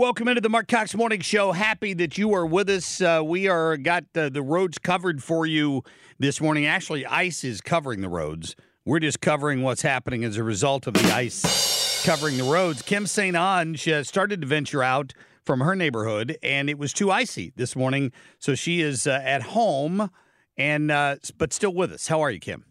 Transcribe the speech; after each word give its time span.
welcome 0.00 0.28
into 0.28 0.40
the 0.40 0.48
Marc 0.48 0.66
Cox 0.66 0.94
Morning 0.94 1.20
Show. 1.20 1.52
Happy 1.52 1.92
that 1.92 2.16
you 2.16 2.32
are 2.32 2.46
with 2.46 2.70
us. 2.70 3.02
Uh, 3.02 3.20
we 3.22 3.48
are 3.48 3.76
got 3.76 4.04
uh, 4.14 4.30
the 4.30 4.40
roads 4.40 4.78
covered 4.78 5.22
for 5.22 5.44
you 5.44 5.82
this 6.18 6.40
morning. 6.40 6.64
Actually, 6.64 7.04
ice 7.04 7.44
is 7.44 7.60
covering 7.60 8.00
the 8.00 8.08
roads. 8.08 8.56
We're 8.86 9.00
just 9.00 9.20
covering 9.20 9.60
what's 9.60 9.82
happening 9.82 10.24
as 10.24 10.38
a 10.38 10.42
result 10.42 10.86
of 10.86 10.94
the 10.94 11.12
ice 11.12 12.02
covering 12.06 12.38
the 12.38 12.44
roads. 12.44 12.80
Kim 12.80 13.06
St. 13.06 13.36
Onge 13.36 13.92
uh, 13.92 14.02
started 14.02 14.40
to 14.40 14.46
venture 14.46 14.82
out 14.82 15.12
from 15.44 15.60
her 15.60 15.76
neighborhood, 15.76 16.38
and 16.42 16.70
it 16.70 16.78
was 16.78 16.94
too 16.94 17.10
icy 17.10 17.52
this 17.56 17.76
morning, 17.76 18.10
so 18.38 18.54
she 18.54 18.80
is 18.80 19.06
uh, 19.06 19.20
at 19.22 19.42
home 19.42 20.10
and 20.56 20.90
uh, 20.90 21.16
but 21.36 21.52
still 21.52 21.74
with 21.74 21.92
us. 21.92 22.06
How 22.08 22.22
are 22.22 22.30
you, 22.30 22.40
Kim? 22.40 22.64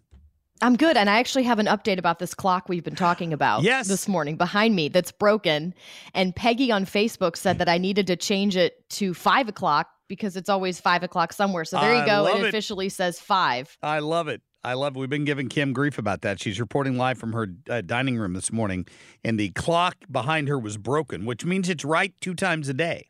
I'm 0.62 0.76
good. 0.76 0.98
And 0.98 1.10
I 1.10 1.20
actually 1.20 1.44
have 1.44 1.60
an 1.60 1.68
update 1.68 1.98
about 1.98 2.20
this 2.20 2.34
clock 2.34 2.68
we've 2.68 2.84
been 2.84 2.96
talking 2.96 3.34
about 3.34 3.64
yes. 3.64 3.88
this 3.88 4.08
morning 4.08 4.36
behind 4.36 4.76
me 4.76 4.90
that's 4.90 5.12
broken. 5.12 5.74
And 6.14 6.36
Peggy 6.36 6.72
on 6.72 6.86
Facebook 6.86 7.38
said 7.38 7.60
that 7.60 7.70
I 7.70 7.78
needed 7.78 8.08
to 8.08 8.16
change 8.16 8.56
it 8.58 8.88
to 8.92 9.14
five 9.14 9.48
o'clock 9.48 9.88
because 10.08 10.36
it's 10.36 10.50
always 10.50 10.80
five 10.82 11.04
o'clock 11.04 11.32
somewhere. 11.32 11.64
So 11.64 11.80
there 11.80 11.96
you 11.96 12.02
I 12.02 12.06
go. 12.06 12.28
It, 12.28 12.44
it. 12.44 12.48
officially 12.50 12.90
says 12.90 13.20
five. 13.20 13.78
I 13.82 14.00
love 14.00 14.28
it. 14.28 14.42
I 14.62 14.74
love 14.74 14.98
it. 14.98 15.00
We've 15.00 15.10
been 15.10 15.24
giving 15.24 15.48
Kim 15.48 15.72
grief 15.72 15.98
about 15.98 16.22
that. 16.24 16.42
She's 16.42 16.60
reporting 16.60 16.98
live 16.98 17.18
from 17.18 17.32
her 17.32 17.48
uh, 17.70 17.80
dining 17.82 18.18
room 18.18 18.34
this 18.34 18.52
morning, 18.52 18.86
and 19.24 19.40
the 19.40 19.52
clock 19.52 19.96
behind 20.12 20.50
her 20.50 20.60
was 20.60 20.78
broken, 20.78 21.26
which 21.26 21.46
means 21.46 21.70
it's 21.70 21.86
right 21.86 22.14
two 22.20 22.34
times 22.34 22.68
a 22.68 22.74
day. 22.74 23.08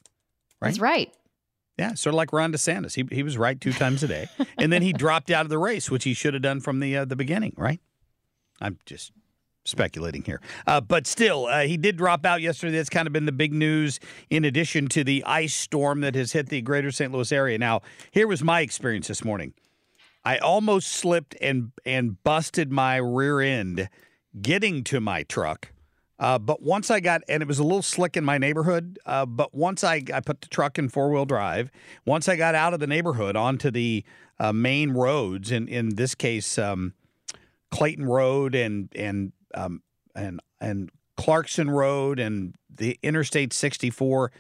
That's 0.62 0.80
right. 0.80 1.12
Yeah, 1.80 1.94
sort 1.94 2.14
of 2.14 2.18
like 2.18 2.34
Ron 2.34 2.52
DeSantis. 2.52 2.94
He 2.96 3.06
he 3.10 3.24
was 3.24 3.38
right 3.38 3.60
two 3.60 3.72
times 3.72 4.04
a 4.04 4.08
day, 4.10 4.28
and 4.58 4.70
then 4.72 4.82
he 4.82 4.92
dropped 4.92 5.32
out 5.32 5.46
of 5.46 5.50
the 5.50 5.58
race, 5.58 5.90
which 5.90 6.04
he 6.04 6.14
should 6.14 6.34
have 6.34 6.44
done 6.44 6.60
from 6.60 6.82
the 6.82 6.98
uh, 6.98 7.06
the 7.06 7.16
beginning, 7.16 7.54
right? 7.56 7.80
I'm 8.60 8.78
just 8.86 9.14
speculating 9.64 10.24
here, 10.24 10.42
uh, 10.68 10.82
but 10.82 11.08
still, 11.08 11.46
uh, 11.46 11.62
he 11.62 11.78
did 11.78 11.96
drop 11.96 12.26
out 12.26 12.42
yesterday. 12.42 12.76
That's 12.76 12.90
kind 12.90 13.08
of 13.08 13.14
been 13.14 13.26
the 13.26 13.32
big 13.32 13.54
news, 13.54 14.02
in 14.30 14.44
addition 14.44 14.90
to 14.90 15.06
the 15.06 15.24
ice 15.24 15.54
storm 15.54 16.02
that 16.02 16.16
has 16.16 16.34
hit 16.34 16.50
the 16.50 16.62
greater 16.62 16.92
St. 16.92 17.14
Louis 17.14 17.32
area. 17.32 17.58
Now, 17.58 17.80
here 18.12 18.28
was 18.28 18.44
my 18.44 18.60
experience 18.60 19.08
this 19.08 19.24
morning. 19.24 19.54
I 20.26 20.38
almost 20.38 20.92
slipped 20.92 21.38
and 21.40 21.72
and 21.86 22.22
busted 22.26 22.74
my 22.74 22.98
rear 22.98 23.40
end 23.40 23.88
getting 24.42 24.84
to 24.84 25.00
my 25.00 25.24
truck. 25.24 25.72
Uh, 26.20 26.38
but 26.38 26.62
once 26.62 26.92
I 26.92 27.00
got, 27.00 27.22
and 27.30 27.42
it 27.42 27.48
was 27.48 27.60
a 27.60 27.64
little 27.64 27.82
slick 27.82 28.18
in 28.18 28.26
my 28.26 28.38
neighborhood, 28.38 29.00
uh, 29.06 29.26
but 29.26 29.56
once 29.56 29.84
I, 29.84 30.04
I 30.14 30.20
put 30.20 30.42
the 30.42 30.50
truck 30.50 30.78
in 30.78 30.90
four 30.90 31.10
wheel 31.10 31.26
drive, 31.26 31.72
once 32.06 32.28
I 32.28 32.36
got 32.36 32.56
out 32.56 32.74
of 32.74 32.82
the 32.82 32.88
neighborhood 32.88 33.38
onto 33.38 33.72
the 33.72 34.04
uh, 34.38 34.52
main 34.52 34.92
roads, 34.92 35.50
in, 35.50 35.68
in 35.70 35.96
this 35.96 36.16
case, 36.16 36.58
um, 36.58 36.94
Clayton 37.72 38.06
Road 38.06 38.54
and, 38.54 38.90
and, 38.96 39.32
um, 39.56 39.82
and, 40.14 40.42
and 40.60 40.90
Clarkson 41.16 41.70
Road 41.70 42.20
and 42.20 42.54
the 42.74 43.00
Interstate 43.02 43.54
64, 43.54 44.32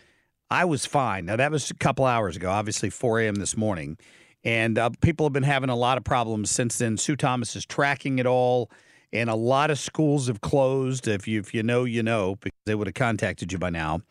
I 0.51 0.65
was 0.65 0.85
fine. 0.85 1.25
Now, 1.25 1.37
that 1.37 1.51
was 1.51 1.71
a 1.71 1.75
couple 1.75 2.05
hours 2.05 2.35
ago, 2.35 2.49
obviously 2.49 2.89
4 2.89 3.21
a.m. 3.21 3.35
this 3.35 3.55
morning. 3.55 3.97
And 4.43 4.77
uh, 4.77 4.89
people 5.01 5.25
have 5.25 5.33
been 5.33 5.43
having 5.43 5.69
a 5.69 5.75
lot 5.75 5.97
of 5.97 6.03
problems 6.03 6.49
since 6.49 6.77
then. 6.77 6.97
Sue 6.97 7.15
Thomas 7.15 7.55
is 7.55 7.65
tracking 7.65 8.19
it 8.19 8.25
all 8.25 8.69
and 9.11 9.29
a 9.29 9.35
lot 9.35 9.71
of 9.71 9.79
schools 9.79 10.27
have 10.27 10.41
closed. 10.41 11.07
If 11.07 11.27
you 11.27 11.39
if 11.39 11.53
you 11.53 11.63
know, 11.63 11.83
you 11.83 12.03
know, 12.03 12.35
because 12.35 12.59
they 12.65 12.75
would 12.75 12.87
have 12.87 12.95
contacted 12.95 13.51
you 13.51 13.57
by 13.57 13.69
now. 13.69 14.01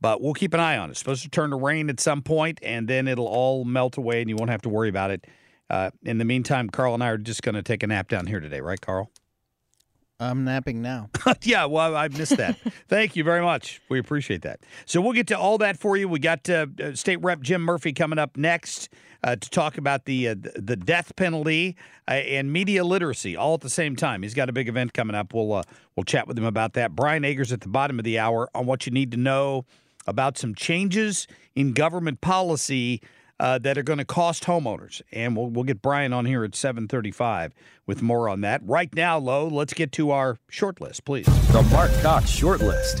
But 0.00 0.20
we'll 0.20 0.34
keep 0.34 0.52
an 0.52 0.60
eye 0.60 0.76
on 0.76 0.88
it. 0.88 0.92
It's 0.92 0.98
supposed 0.98 1.22
to 1.22 1.30
turn 1.30 1.50
to 1.50 1.56
rain 1.56 1.88
at 1.88 1.98
some 1.98 2.20
point, 2.20 2.58
and 2.62 2.86
then 2.86 3.08
it'll 3.08 3.26
all 3.26 3.64
melt 3.64 3.96
away, 3.96 4.20
and 4.20 4.28
you 4.28 4.36
won't 4.36 4.50
have 4.50 4.62
to 4.62 4.68
worry 4.68 4.88
about 4.90 5.10
it. 5.10 5.26
Uh, 5.70 5.90
in 6.02 6.18
the 6.18 6.26
meantime, 6.26 6.68
Carl 6.68 6.92
and 6.92 7.02
I 7.02 7.08
are 7.08 7.16
just 7.16 7.42
going 7.42 7.54
to 7.54 7.62
take 7.62 7.82
a 7.82 7.86
nap 7.86 8.08
down 8.08 8.26
here 8.26 8.38
today, 8.38 8.60
right, 8.60 8.80
Carl? 8.80 9.10
I'm 10.20 10.44
napping 10.44 10.80
now. 10.82 11.10
yeah, 11.42 11.64
well, 11.64 11.96
I 11.96 12.08
missed 12.08 12.36
that. 12.36 12.58
Thank 12.88 13.16
you 13.16 13.24
very 13.24 13.42
much. 13.42 13.80
We 13.88 13.98
appreciate 13.98 14.42
that. 14.42 14.60
So 14.84 15.00
we'll 15.00 15.12
get 15.12 15.26
to 15.28 15.38
all 15.38 15.58
that 15.58 15.78
for 15.78 15.96
you. 15.96 16.08
We 16.08 16.18
got 16.18 16.48
uh, 16.48 16.66
uh, 16.82 16.94
State 16.94 17.20
Rep 17.22 17.40
Jim 17.40 17.62
Murphy 17.62 17.92
coming 17.92 18.18
up 18.18 18.36
next 18.36 18.90
uh, 19.24 19.36
to 19.36 19.50
talk 19.50 19.78
about 19.78 20.04
the 20.04 20.28
uh, 20.28 20.34
the 20.54 20.76
death 20.76 21.16
penalty 21.16 21.76
uh, 22.06 22.12
and 22.12 22.52
media 22.52 22.84
literacy 22.84 23.34
all 23.34 23.54
at 23.54 23.62
the 23.62 23.70
same 23.70 23.96
time. 23.96 24.22
He's 24.22 24.34
got 24.34 24.48
a 24.50 24.52
big 24.52 24.68
event 24.68 24.92
coming 24.92 25.16
up. 25.16 25.32
We'll 25.32 25.54
uh, 25.54 25.62
we'll 25.96 26.04
chat 26.04 26.28
with 26.28 26.38
him 26.38 26.44
about 26.44 26.74
that. 26.74 26.94
Brian 26.94 27.24
Agers 27.24 27.50
at 27.50 27.62
the 27.62 27.68
bottom 27.68 27.98
of 27.98 28.04
the 28.04 28.18
hour 28.18 28.50
on 28.54 28.66
what 28.66 28.86
you 28.86 28.92
need 28.92 29.10
to 29.12 29.16
know 29.16 29.64
about 30.06 30.36
some 30.36 30.54
changes 30.54 31.26
in 31.54 31.72
government 31.72 32.20
policy 32.20 33.00
uh, 33.40 33.58
that 33.58 33.78
are 33.78 33.82
going 33.82 33.98
to 33.98 34.04
cost 34.04 34.44
homeowners. 34.44 35.00
And 35.10 35.34
we'll, 35.34 35.48
we'll 35.48 35.64
get 35.64 35.80
Brian 35.80 36.12
on 36.12 36.26
here 36.26 36.44
at 36.44 36.54
735 36.54 37.54
with 37.86 38.02
more 38.02 38.28
on 38.28 38.42
that. 38.42 38.60
Right 38.64 38.94
now, 38.94 39.16
Lo, 39.18 39.48
let's 39.48 39.72
get 39.72 39.92
to 39.92 40.10
our 40.10 40.36
short 40.50 40.82
list, 40.82 41.06
please. 41.06 41.24
The 41.52 41.62
Marc 41.70 41.90
Cox 42.02 42.28
short 42.28 42.60
list. 42.60 43.00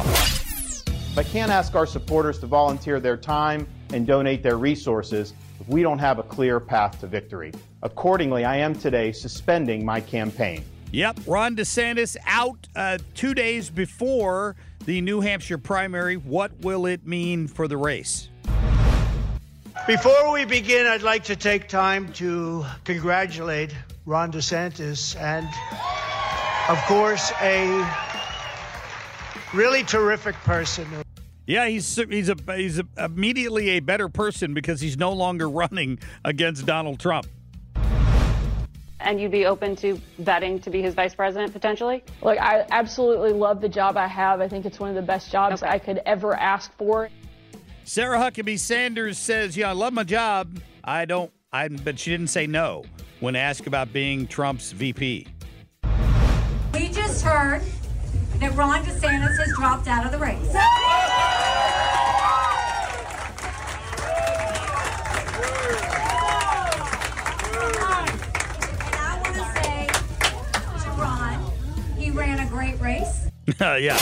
I 1.18 1.22
can't 1.22 1.52
ask 1.52 1.74
our 1.74 1.86
supporters 1.86 2.38
to 2.38 2.46
volunteer 2.46 2.98
their 2.98 3.18
time 3.18 3.68
and 3.92 4.06
donate 4.06 4.42
their 4.42 4.56
resources 4.56 5.34
if 5.64 5.72
we 5.72 5.82
don't 5.82 5.98
have 5.98 6.18
a 6.18 6.22
clear 6.22 6.60
path 6.60 7.00
to 7.00 7.06
victory. 7.06 7.52
Accordingly, 7.82 8.44
I 8.44 8.56
am 8.56 8.74
today 8.74 9.12
suspending 9.12 9.84
my 9.84 10.00
campaign. 10.00 10.64
Yep, 10.92 11.20
Ron 11.26 11.56
DeSantis 11.56 12.16
out 12.26 12.68
uh, 12.76 12.98
two 13.14 13.34
days 13.34 13.68
before 13.68 14.54
the 14.84 15.00
New 15.00 15.20
Hampshire 15.20 15.58
primary. 15.58 16.16
What 16.16 16.52
will 16.60 16.86
it 16.86 17.06
mean 17.06 17.48
for 17.48 17.66
the 17.66 17.76
race? 17.76 18.28
Before 19.86 20.32
we 20.32 20.44
begin, 20.44 20.86
I'd 20.86 21.02
like 21.02 21.24
to 21.24 21.36
take 21.36 21.68
time 21.68 22.12
to 22.14 22.64
congratulate 22.84 23.74
Ron 24.06 24.30
DeSantis 24.30 25.20
and, 25.20 25.48
of 26.68 26.78
course, 26.86 27.32
a 27.40 27.66
really 29.52 29.82
terrific 29.82 30.36
person. 30.36 30.86
Yeah, 31.46 31.66
he's 31.68 31.94
he's 31.96 32.30
a 32.30 32.36
he's 32.56 32.78
a, 32.78 32.86
immediately 32.98 33.70
a 33.70 33.80
better 33.80 34.08
person 34.08 34.54
because 34.54 34.80
he's 34.80 34.96
no 34.96 35.12
longer 35.12 35.48
running 35.48 35.98
against 36.24 36.64
Donald 36.64 36.98
Trump. 36.98 37.26
And 39.00 39.20
you'd 39.20 39.32
be 39.32 39.44
open 39.44 39.76
to 39.76 40.00
vetting 40.22 40.62
to 40.62 40.70
be 40.70 40.80
his 40.80 40.94
vice 40.94 41.14
president 41.14 41.52
potentially? 41.52 42.02
Look, 42.22 42.38
I 42.40 42.64
absolutely 42.70 43.32
love 43.32 43.60
the 43.60 43.68
job 43.68 43.98
I 43.98 44.06
have. 44.06 44.40
I 44.40 44.48
think 44.48 44.64
it's 44.64 44.80
one 44.80 44.88
of 44.88 44.94
the 44.94 45.02
best 45.02 45.30
jobs 45.30 45.62
Okay. 45.62 45.70
I 45.70 45.78
could 45.78 46.00
ever 46.06 46.34
ask 46.34 46.74
for. 46.78 47.10
Sarah 47.84 48.18
Huckabee 48.18 48.58
Sanders 48.58 49.18
says, 49.18 49.58
"Yeah, 49.58 49.68
I 49.68 49.72
love 49.72 49.92
my 49.92 50.04
job. 50.04 50.58
I 50.82 51.04
don't. 51.04 51.30
I 51.52 51.68
but 51.68 51.98
she 51.98 52.10
didn't 52.10 52.28
say 52.28 52.46
no 52.46 52.84
when 53.20 53.36
asked 53.36 53.66
about 53.66 53.92
being 53.92 54.26
Trump's 54.26 54.72
VP. 54.72 55.26
We 56.72 56.88
just 56.88 57.22
heard 57.22 57.60
that 58.40 58.54
Ron 58.56 58.82
DeSantis 58.84 59.36
has 59.38 59.52
dropped 59.56 59.86
out 59.86 60.04
of 60.06 60.12
the 60.12 60.18
race. 60.18 60.54
And 60.54 60.58
I 68.98 69.20
want 69.22 69.34
to 69.36 69.44
say 69.62 69.86
to 70.84 70.90
Ron, 71.00 71.52
he 71.96 72.10
ran 72.10 72.40
a 72.40 72.43
great 72.54 72.80
race. 72.80 73.28
yeah." 73.60 73.98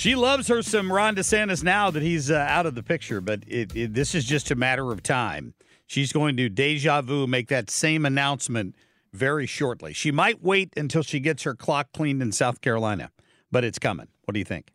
She 0.00 0.14
loves 0.14 0.48
her 0.48 0.62
some 0.62 0.90
Ron 0.90 1.14
DeSantis 1.14 1.62
now 1.62 1.90
that 1.90 2.02
he's 2.02 2.30
uh, 2.30 2.36
out 2.48 2.64
of 2.64 2.74
the 2.74 2.82
picture, 2.82 3.20
but 3.20 3.42
it, 3.46 3.76
it, 3.76 3.92
this 3.92 4.14
is 4.14 4.24
just 4.24 4.50
a 4.50 4.54
matter 4.54 4.92
of 4.92 5.02
time. 5.02 5.52
She's 5.86 6.10
going 6.10 6.38
to 6.38 6.48
deja 6.48 7.02
vu 7.02 7.26
make 7.26 7.48
that 7.48 7.68
same 7.68 8.06
announcement 8.06 8.76
very 9.12 9.44
shortly. 9.44 9.92
She 9.92 10.10
might 10.10 10.42
wait 10.42 10.72
until 10.74 11.02
she 11.02 11.20
gets 11.20 11.42
her 11.42 11.54
clock 11.54 11.92
cleaned 11.92 12.22
in 12.22 12.32
South 12.32 12.62
Carolina, 12.62 13.10
but 13.52 13.62
it's 13.62 13.78
coming. 13.78 14.06
What 14.24 14.32
do 14.32 14.38
you 14.38 14.44
think? 14.46 14.70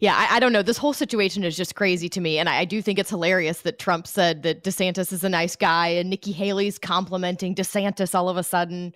Yeah, 0.00 0.14
I, 0.14 0.36
I 0.36 0.40
don't 0.40 0.52
know. 0.52 0.62
This 0.62 0.76
whole 0.76 0.92
situation 0.92 1.42
is 1.42 1.56
just 1.56 1.74
crazy 1.74 2.10
to 2.10 2.20
me. 2.20 2.38
And 2.38 2.46
I, 2.46 2.58
I 2.58 2.64
do 2.66 2.82
think 2.82 2.98
it's 2.98 3.08
hilarious 3.08 3.62
that 3.62 3.78
Trump 3.78 4.06
said 4.06 4.42
that 4.42 4.64
DeSantis 4.64 5.14
is 5.14 5.24
a 5.24 5.30
nice 5.30 5.56
guy 5.56 5.88
and 5.88 6.10
Nikki 6.10 6.32
Haley's 6.32 6.78
complimenting 6.78 7.54
DeSantis 7.54 8.14
all 8.14 8.28
of 8.28 8.36
a 8.36 8.42
sudden. 8.42 8.92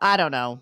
I 0.00 0.16
don't 0.16 0.30
know. 0.30 0.60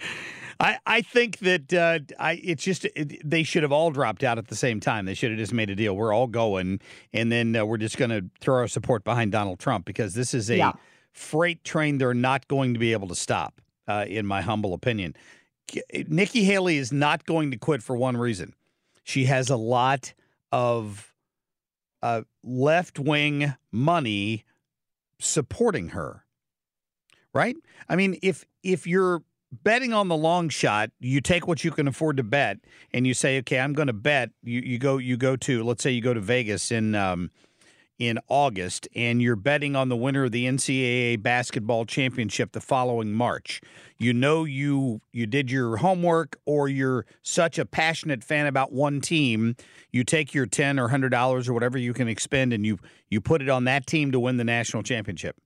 I, 0.60 0.78
I 0.84 1.00
think 1.00 1.38
that 1.38 1.72
uh, 1.72 2.00
I 2.18 2.32
it's 2.44 2.62
just 2.62 2.84
it, 2.84 3.28
they 3.28 3.42
should 3.42 3.62
have 3.62 3.72
all 3.72 3.90
dropped 3.90 4.22
out 4.22 4.36
at 4.36 4.48
the 4.48 4.56
same 4.56 4.78
time. 4.78 5.06
They 5.06 5.14
should 5.14 5.30
have 5.30 5.38
just 5.38 5.54
made 5.54 5.70
a 5.70 5.74
deal. 5.74 5.96
We're 5.96 6.12
all 6.12 6.26
going, 6.26 6.80
and 7.14 7.32
then 7.32 7.56
uh, 7.56 7.64
we're 7.64 7.78
just 7.78 7.96
going 7.96 8.10
to 8.10 8.26
throw 8.40 8.56
our 8.56 8.68
support 8.68 9.02
behind 9.02 9.32
Donald 9.32 9.58
Trump 9.58 9.86
because 9.86 10.12
this 10.12 10.34
is 10.34 10.50
a 10.50 10.56
Yeah. 10.58 10.72
freight 11.12 11.64
train 11.64 11.96
they're 11.96 12.12
not 12.12 12.46
going 12.46 12.74
to 12.74 12.78
be 12.80 12.92
able 12.92 13.08
to 13.08 13.14
stop, 13.14 13.62
uh, 13.88 14.04
in 14.06 14.26
my 14.26 14.42
humble 14.42 14.74
opinion. 14.74 15.16
Nikki 16.08 16.44
Haley 16.44 16.76
is 16.76 16.92
not 16.92 17.24
going 17.24 17.50
to 17.52 17.56
quit 17.56 17.82
for 17.82 17.96
one 17.96 18.16
reason. 18.18 18.54
She 19.02 19.24
has 19.24 19.48
a 19.48 19.56
lot 19.56 20.12
of 20.52 21.14
uh, 22.02 22.22
left 22.42 22.98
wing 22.98 23.54
money 23.72 24.44
supporting 25.18 25.90
her 25.90 26.24
right? 27.32 27.54
I 27.88 27.94
mean, 27.94 28.18
if 28.22 28.44
if 28.64 28.88
you're 28.88 29.22
betting 29.52 29.92
on 29.92 30.08
the 30.08 30.16
long 30.16 30.48
shot, 30.48 30.90
you 31.00 31.20
take 31.20 31.46
what 31.46 31.64
you 31.64 31.70
can 31.70 31.88
afford 31.88 32.16
to 32.18 32.22
bet, 32.22 32.58
and 32.92 33.06
you 33.06 33.14
say, 33.14 33.38
okay, 33.38 33.58
I'm 33.58 33.72
going 33.72 33.88
to 33.88 33.92
bet. 33.92 34.30
You 34.42 34.60
you 34.60 34.78
go 34.78 34.98
you 34.98 35.16
go 35.16 35.36
to 35.36 35.62
let's 35.62 35.82
say 35.82 35.90
you 35.90 36.02
go 36.02 36.14
to 36.14 36.20
Vegas 36.20 36.70
in 36.70 36.94
um, 36.94 37.30
in 37.98 38.18
August, 38.28 38.88
and 38.94 39.20
you're 39.20 39.36
betting 39.36 39.76
on 39.76 39.88
the 39.88 39.96
winner 39.96 40.24
of 40.24 40.32
the 40.32 40.46
NCAA 40.46 41.22
basketball 41.22 41.84
championship 41.84 42.52
the 42.52 42.60
following 42.60 43.12
March. 43.12 43.60
You 43.98 44.12
know 44.12 44.44
you 44.44 45.00
you 45.12 45.26
did 45.26 45.50
your 45.50 45.78
homework, 45.78 46.36
or 46.46 46.68
you're 46.68 47.04
such 47.22 47.58
a 47.58 47.66
passionate 47.66 48.24
fan 48.24 48.46
about 48.46 48.72
one 48.72 49.00
team, 49.00 49.56
you 49.90 50.04
take 50.04 50.32
your 50.32 50.46
ten 50.46 50.78
or 50.78 50.88
hundred 50.88 51.10
dollars 51.10 51.48
or 51.48 51.52
whatever 51.52 51.76
you 51.76 51.92
can 51.92 52.08
expend, 52.08 52.52
and 52.52 52.64
you 52.64 52.78
you 53.10 53.20
put 53.20 53.42
it 53.42 53.48
on 53.48 53.64
that 53.64 53.86
team 53.86 54.12
to 54.12 54.20
win 54.20 54.36
the 54.36 54.44
national 54.44 54.82
championship 54.82 55.36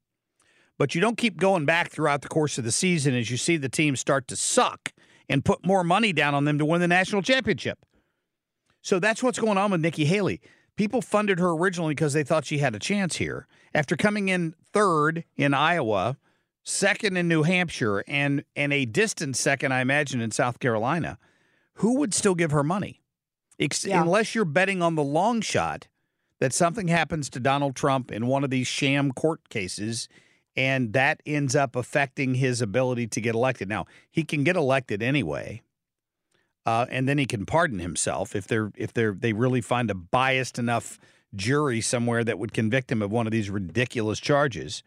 but 0.79 0.95
you 0.95 1.01
don't 1.01 1.17
keep 1.19 1.37
going 1.37 1.65
back 1.65 1.91
throughout 1.91 2.23
the 2.23 2.29
course 2.29 2.59
of 2.59 2.65
the 2.65 2.73
season 2.73 3.15
as 3.15 3.31
you 3.31 3.37
see 3.37 3.57
the 3.57 3.69
team 3.69 3.97
start 3.97 4.27
to 4.29 4.37
suck 4.37 4.93
and 5.29 5.45
put 5.45 5.65
more 5.67 5.85
money 5.85 6.13
down 6.13 6.35
on 6.35 6.45
them 6.45 6.59
to 6.59 6.65
win 6.65 6.81
the 6.81 6.89
national 6.89 7.23
championship. 7.23 7.79
So 8.83 8.99
that's 8.99 9.23
what's 9.23 9.39
going 9.39 9.57
on 9.57 9.71
with 9.71 9.81
Nikki 9.81 10.05
Haley. 10.05 10.41
People 10.77 11.01
funded 11.01 11.39
her 11.39 11.51
originally 11.51 11.95
because 11.95 12.13
they 12.13 12.25
thought 12.25 12.45
she 12.45 12.59
had 12.59 12.75
a 12.75 12.79
chance 12.79 13.17
here. 13.17 13.47
After 13.75 13.97
coming 13.97 14.29
in 14.29 14.55
third 14.73 15.25
in 15.37 15.55
Iowa, 15.55 16.17
second 16.65 17.17
in 17.17 17.29
New 17.29 17.45
Hampshire, 17.45 18.05
and 18.09 18.45
and 18.57 18.73
a 18.73 18.85
distant 18.85 19.37
second, 19.37 19.73
I 19.73 19.81
imagine, 19.81 20.21
in 20.21 20.31
South 20.33 20.59
Carolina, 20.59 21.19
who 21.75 21.99
would 21.99 22.13
still 22.13 22.35
give 22.35 22.51
her 22.51 22.65
money? 22.65 23.03
Ex- 23.59 23.85
Yeah. 23.85 24.03
Unless 24.03 24.35
you're 24.35 24.45
betting 24.45 24.83
on 24.83 24.97
the 24.97 25.03
long 25.03 25.41
shot 25.41 25.87
that 26.41 26.53
something 26.53 26.89
happens 26.89 27.31
to 27.31 27.41
Donald 27.41 27.77
Trump 27.77 28.11
in 28.13 28.27
one 28.27 28.45
of 28.45 28.51
these 28.51 28.67
sham 28.67 29.13
court 29.13 29.49
cases 29.49 30.09
and 30.57 30.93
that 30.93 31.21
ends 31.27 31.57
up 31.57 31.77
affecting 31.77 32.35
his 32.37 32.61
ability 32.61 33.07
to 33.09 33.21
get 33.21 33.35
elected. 33.35 33.69
Now, 33.69 33.87
he 34.11 34.25
can 34.25 34.45
get 34.45 34.57
elected 34.57 35.03
anyway. 35.03 35.63
Uh, 36.67 36.87
and 36.91 37.09
then 37.09 37.19
he 37.19 37.27
can 37.27 37.45
pardon 37.45 37.79
himself 37.79 38.35
if 38.35 38.47
they're 38.47 38.73
if 38.75 38.93
they're 38.95 39.13
they 39.13 39.35
really 39.35 39.61
find 39.61 39.91
a 39.91 39.95
biased 39.95 40.59
enough 40.59 40.99
jury 41.35 41.81
somewhere 41.81 42.25
that 42.25 42.39
would 42.39 42.55
convict 42.55 42.91
him 42.91 43.03
of 43.03 43.11
one 43.11 43.27
of 43.27 43.33
these 43.33 43.51
ridiculous 43.51 44.19
charges. 44.19 44.83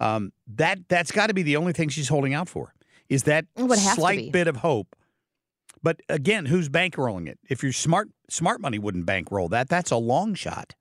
Um, 0.00 0.32
that 0.48 0.88
that's 0.88 1.12
got 1.12 1.28
to 1.28 1.34
be 1.34 1.42
the 1.42 1.56
only 1.56 1.72
thing 1.72 1.88
she's 1.88 2.08
holding 2.08 2.34
out 2.34 2.48
for 2.48 2.74
is 3.08 3.24
that 3.24 3.46
It 3.56 3.62
would 3.64 3.78
have 3.78 3.94
slight 3.94 4.32
bit 4.32 4.48
of 4.48 4.56
hope. 4.56 4.96
But 5.82 6.00
again, 6.08 6.46
who's 6.46 6.68
bankrolling 6.68 7.28
it? 7.28 7.38
If 7.48 7.62
you're 7.62 7.72
smart, 7.72 8.10
smart 8.28 8.60
money 8.60 8.78
wouldn't 8.78 9.06
bankroll 9.06 9.48
that. 9.48 9.68
That's 9.68 9.90
a 9.90 9.96
long 9.96 10.34
shot. 10.34 10.74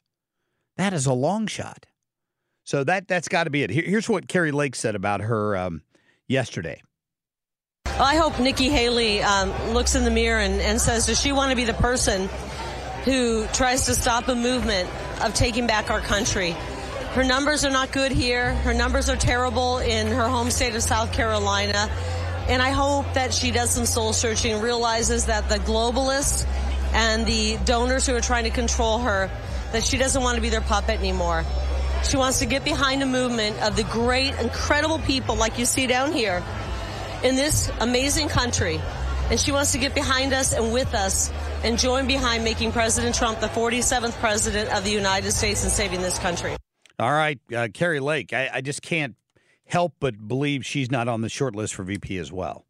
That 0.78 0.94
is 0.94 1.06
a 1.06 1.14
long 1.14 1.48
shot. 1.48 1.86
So 2.70 2.84
that 2.84 3.08
that's 3.08 3.30
got 3.30 3.46
to 3.46 3.50
be 3.50 3.64
it. 3.64 3.72
Here, 3.72 3.84
here's 3.84 4.08
what 4.08 4.28
Kari 4.28 4.52
Lake 4.52 4.76
said 4.76 4.94
about 4.94 5.22
her 5.22 5.58
um, 5.58 5.82
yesterday. 6.28 6.84
I 7.88 8.16
hope 8.18 8.40
Nikki 8.40 8.70
Haley 8.70 9.24
um, 9.24 9.74
looks 9.74 9.96
in 9.96 10.04
the 10.04 10.12
mirror 10.12 10.40
and, 10.40 10.62
and 10.62 10.80
says, 10.80 11.08
does 11.08 11.20
she 11.20 11.32
want 11.32 11.50
to 11.50 11.56
be 11.56 11.66
the 11.66 11.74
person 11.74 12.30
who 13.06 13.48
tries 13.54 13.88
to 13.88 13.96
stop 13.96 14.28
a 14.28 14.36
movement 14.36 14.88
of 15.24 15.34
taking 15.34 15.66
back 15.66 15.90
our 15.90 16.00
country? 16.00 16.52
Her 17.14 17.24
numbers 17.24 17.66
are 17.66 17.72
not 17.72 17.92
good 17.92 18.12
here. 18.12 18.54
Her 18.54 18.76
numbers 18.76 19.10
are 19.10 19.18
terrible 19.18 19.80
in 19.80 20.06
her 20.06 20.28
home 20.28 20.52
state 20.52 20.76
of 20.76 20.84
South 20.84 21.12
Carolina. 21.12 21.90
And 22.50 22.62
I 22.62 22.70
hope 22.70 23.12
that 23.16 23.34
she 23.34 23.50
does 23.50 23.72
some 23.72 23.88
soul 23.88 24.14
searching 24.14 24.62
realizes 24.62 25.26
that 25.26 25.50
the 25.50 25.58
globalists 25.58 26.46
and 26.94 27.26
the 27.26 27.58
donors 27.66 28.06
who 28.06 28.16
are 28.16 28.22
trying 28.22 28.44
to 28.44 28.52
control 28.52 29.00
her, 29.00 29.32
that 29.72 29.84
she 29.84 29.98
doesn't 29.98 30.22
want 30.22 30.36
to 30.36 30.42
be 30.42 30.50
their 30.50 30.62
puppet 30.62 31.00
anymore. 31.00 31.44
She 32.04 32.18
wants 32.18 32.40
to 32.40 32.46
get 32.46 32.64
behind 32.64 33.04
a 33.04 33.06
movement 33.06 33.62
of 33.62 33.76
the 33.76 33.84
great, 33.84 34.34
incredible 34.40 35.00
people 35.00 35.36
like 35.36 35.60
you 35.60 35.66
see 35.66 35.86
down 35.86 36.12
here 36.12 36.44
in 37.24 37.36
this 37.36 37.70
amazing 37.80 38.30
country. 38.30 38.82
And 39.30 39.40
she 39.40 39.52
wants 39.52 39.74
to 39.74 39.78
get 39.78 39.94
behind 39.94 40.34
us 40.34 40.54
and 40.54 40.74
with 40.74 40.96
us 40.96 41.32
and 41.64 41.78
join 41.78 42.08
behind 42.08 42.44
making 42.44 42.72
President 42.72 43.14
Trump 43.14 43.40
the 43.42 43.48
47th 43.48 44.14
president 44.14 44.74
of 44.76 44.84
the 44.84 44.90
United 44.92 45.32
States 45.34 45.64
and 45.64 45.72
saving 45.72 46.02
this 46.02 46.18
country. 46.18 46.56
All 46.98 47.12
right, 47.12 47.40
uh, 47.56 47.68
Kari 47.72 48.00
Lake. 48.00 48.34
I, 48.34 48.50
I 48.56 48.62
just 48.62 48.82
can't 48.82 49.16
help 49.66 49.94
but 50.00 50.28
believe 50.28 50.66
she's 50.66 50.90
not 50.90 51.08
on 51.08 51.22
the 51.22 51.30
short 51.30 51.56
list 51.56 51.76
for 51.76 51.84
VP 51.84 52.18
as 52.18 52.32
well. 52.32 52.66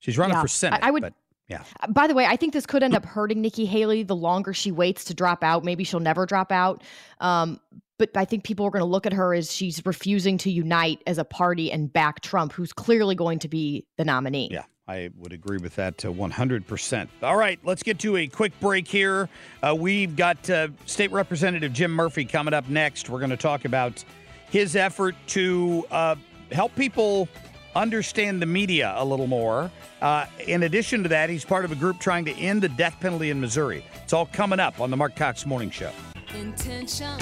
She's 0.00 0.18
running 0.18 0.36
Yeah, 0.36 0.42
for 0.42 0.48
Senate. 0.48 0.80
I- 0.82 0.88
I 0.88 0.90
would- 0.90 1.02
but 1.02 1.14
yeah. 1.48 1.62
Uh, 1.80 1.86
By 1.86 2.06
the 2.06 2.14
way, 2.14 2.26
I 2.26 2.36
think 2.36 2.52
this 2.52 2.66
could 2.66 2.82
end 2.82 2.94
up 2.94 3.06
hurting 3.06 3.40
Nikki 3.40 3.64
Haley 3.64 4.02
the 4.02 4.14
longer 4.16 4.52
she 4.52 4.70
waits 4.72 5.04
to 5.04 5.14
drop 5.14 5.42
out. 5.42 5.64
Maybe 5.64 5.84
she'll 5.84 6.00
never 6.00 6.26
drop 6.26 6.52
out. 6.52 6.82
Um, 7.20 7.58
but 7.98 8.16
I 8.16 8.24
think 8.24 8.44
people 8.44 8.64
are 8.66 8.70
going 8.70 8.80
to 8.80 8.86
look 8.86 9.06
at 9.06 9.12
her 9.12 9.34
as 9.34 9.52
she's 9.52 9.84
refusing 9.84 10.38
to 10.38 10.50
unite 10.50 11.02
as 11.06 11.18
a 11.18 11.24
party 11.24 11.70
and 11.70 11.92
back 11.92 12.20
Trump, 12.20 12.52
who's 12.52 12.72
clearly 12.72 13.14
going 13.14 13.40
to 13.40 13.48
be 13.48 13.84
the 13.96 14.04
nominee. 14.04 14.48
Yeah, 14.50 14.64
I 14.86 15.10
would 15.16 15.32
agree 15.32 15.58
with 15.58 15.74
that 15.76 15.98
to 15.98 16.12
100%. 16.12 17.08
All 17.22 17.36
right, 17.36 17.58
let's 17.64 17.82
get 17.82 17.98
to 18.00 18.16
a 18.16 18.26
quick 18.28 18.58
break 18.60 18.86
here. 18.86 19.28
Uh, 19.62 19.74
we've 19.78 20.14
got 20.14 20.48
uh, 20.48 20.68
State 20.86 21.10
Representative 21.10 21.72
Jim 21.72 21.90
Murphy 21.90 22.24
coming 22.24 22.54
up 22.54 22.68
next. 22.68 23.10
We're 23.10 23.18
going 23.18 23.30
to 23.30 23.36
talk 23.36 23.64
about 23.64 24.02
his 24.48 24.76
effort 24.76 25.16
to 25.28 25.84
uh, 25.90 26.14
help 26.52 26.74
people 26.76 27.28
understand 27.74 28.40
the 28.40 28.46
media 28.46 28.94
a 28.96 29.04
little 29.04 29.26
more. 29.26 29.70
Uh, 30.00 30.26
in 30.46 30.62
addition 30.62 31.02
to 31.02 31.08
that, 31.08 31.28
he's 31.28 31.44
part 31.44 31.64
of 31.64 31.72
a 31.72 31.76
group 31.76 31.98
trying 31.98 32.24
to 32.24 32.32
end 32.32 32.62
the 32.62 32.68
death 32.68 32.96
penalty 33.00 33.30
in 33.30 33.40
Missouri. 33.40 33.84
It's 34.02 34.12
all 34.12 34.26
coming 34.26 34.60
up 34.60 34.80
on 34.80 34.90
the 34.90 34.96
Marc 34.96 35.16
Cox 35.16 35.44
Morning 35.44 35.70
Show. 35.70 35.90
Intention 36.34 37.18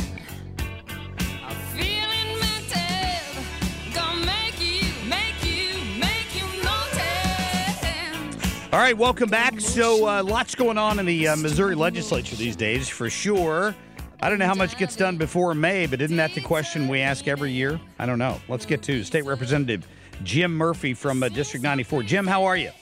All 8.73 8.81
right, 8.81 8.99
welcome 8.99 9.31
back. 9.31 9.61
So, 9.61 10.07
uh, 10.07 10.23
lots 10.25 10.57
going 10.57 10.77
on 10.77 10.99
in 10.99 11.07
the 11.07 11.29
uh, 11.29 11.37
Missouri 11.37 11.77
legislature 11.77 12.35
these 12.35 12.57
days, 12.57 12.89
for 12.89 13.09
sure. 13.09 13.77
I 14.21 14.29
don't 14.29 14.41
know 14.41 14.47
how 14.47 14.55
much 14.55 14.77
gets 14.77 14.97
done 14.97 15.17
before 15.17 15.55
May, 15.55 15.87
but 15.87 16.01
isn't 16.03 16.17
that 16.17 16.35
the 16.35 16.41
question 16.41 16.89
we 16.89 17.01
ask 17.01 17.29
every 17.29 17.53
year? 17.53 17.81
I 18.01 18.07
don't 18.07 18.19
know. 18.19 18.41
Let's 18.49 18.67
get 18.67 18.83
to 18.83 19.05
State 19.05 19.25
Representative 19.25 19.87
Jim 20.25 20.55
Murphy 20.55 20.95
from 20.95 21.23
uh, 21.23 21.29
District 21.29 21.63
94. 21.63 22.03
Jim, 22.03 22.27
how 22.27 22.45
are 22.45 22.57
you? 22.57 22.73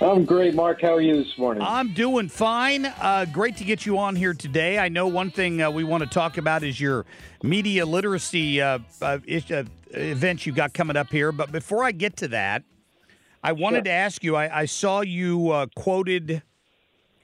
I'm 0.00 0.24
great, 0.24 0.52
Marc. 0.54 0.80
How 0.80 0.94
are 0.94 1.00
you 1.00 1.22
this 1.22 1.38
morning? 1.38 1.62
I'm 1.62 1.94
doing 1.94 2.28
fine. 2.28 2.86
Uh, 2.86 3.24
great 3.32 3.56
to 3.58 3.64
get 3.64 3.86
you 3.86 3.98
on 3.98 4.16
here 4.16 4.34
today. 4.34 4.80
I 4.80 4.88
know 4.88 5.06
one 5.06 5.30
thing 5.30 5.62
uh, 5.62 5.70
we 5.70 5.84
want 5.84 6.02
to 6.02 6.08
talk 6.08 6.38
about 6.38 6.64
is 6.64 6.80
your 6.80 7.06
media 7.44 7.86
literacy 7.86 8.60
uh, 8.60 8.80
uh, 9.00 9.18
uh, 9.28 9.64
event 9.92 10.44
you 10.44 10.52
got 10.52 10.74
coming 10.74 10.96
up 10.96 11.08
here. 11.10 11.30
But 11.30 11.52
before 11.52 11.84
I 11.84 11.92
get 11.92 12.16
to 12.16 12.28
that, 12.28 12.64
I 13.42 13.52
wanted 13.52 13.78
Sure. 13.78 13.84
to 13.84 13.90
ask 13.90 14.24
you. 14.24 14.36
I, 14.36 14.60
I 14.60 14.64
saw 14.66 15.00
you 15.00 15.50
uh, 15.50 15.66
quoted. 15.74 16.42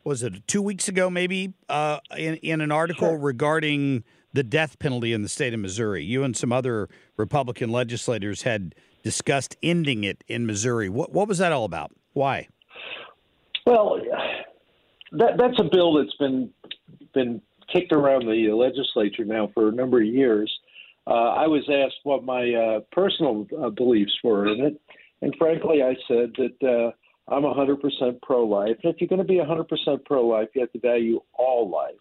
Was 0.04 0.22
it 0.22 0.46
two 0.46 0.62
weeks 0.62 0.88
ago, 0.88 1.10
maybe, 1.10 1.52
uh, 1.68 1.98
in 2.16 2.36
in 2.36 2.60
an 2.60 2.72
article 2.72 3.16
regarding 3.16 4.04
the 4.32 4.42
death 4.42 4.78
penalty 4.78 5.12
in 5.12 5.22
the 5.22 5.28
state 5.28 5.54
of 5.54 5.60
Missouri? 5.60 6.04
You 6.04 6.24
and 6.24 6.36
some 6.36 6.52
other 6.52 6.88
Republican 7.16 7.70
legislators 7.70 8.42
had 8.42 8.74
discussed 9.02 9.56
ending 9.62 10.04
it 10.04 10.24
in 10.26 10.46
Missouri. 10.46 10.88
What 10.88 11.12
what 11.12 11.28
was 11.28 11.38
that 11.38 11.52
all 11.52 11.64
about? 11.64 11.92
Why? 12.14 12.48
Well, 13.66 14.00
that 15.12 15.36
that's 15.36 15.58
a 15.60 15.64
bill 15.64 15.94
that's 15.94 16.14
been 16.16 16.50
been 17.12 17.42
kicked 17.72 17.92
around 17.92 18.26
the 18.26 18.50
legislature 18.52 19.24
now 19.24 19.50
for 19.54 19.68
a 19.68 19.72
number 19.72 20.00
of 20.00 20.06
years. 20.06 20.50
Uh, 21.06 21.10
I 21.10 21.46
was 21.46 21.68
asked 21.70 22.00
what 22.02 22.24
my 22.24 22.52
uh, 22.52 22.80
personal 22.92 23.46
uh, 23.62 23.70
beliefs 23.70 24.12
were 24.24 24.48
in 24.48 24.60
it, 24.60 24.80
and 25.22 25.34
frankly, 25.36 25.82
I 25.82 25.96
said 26.06 26.32
that 26.38 26.62
uh, 26.62 27.32
I'm 27.32 27.42
100% 27.42 28.22
pro-life. 28.22 28.76
And 28.82 28.94
if 28.94 29.00
you're 29.00 29.08
going 29.08 29.18
to 29.18 29.24
be 29.24 29.36
100% 29.36 30.04
pro-life, 30.04 30.48
you 30.54 30.60
have 30.60 30.72
to 30.72 30.78
value 30.78 31.20
all 31.34 31.68
life, 31.68 31.94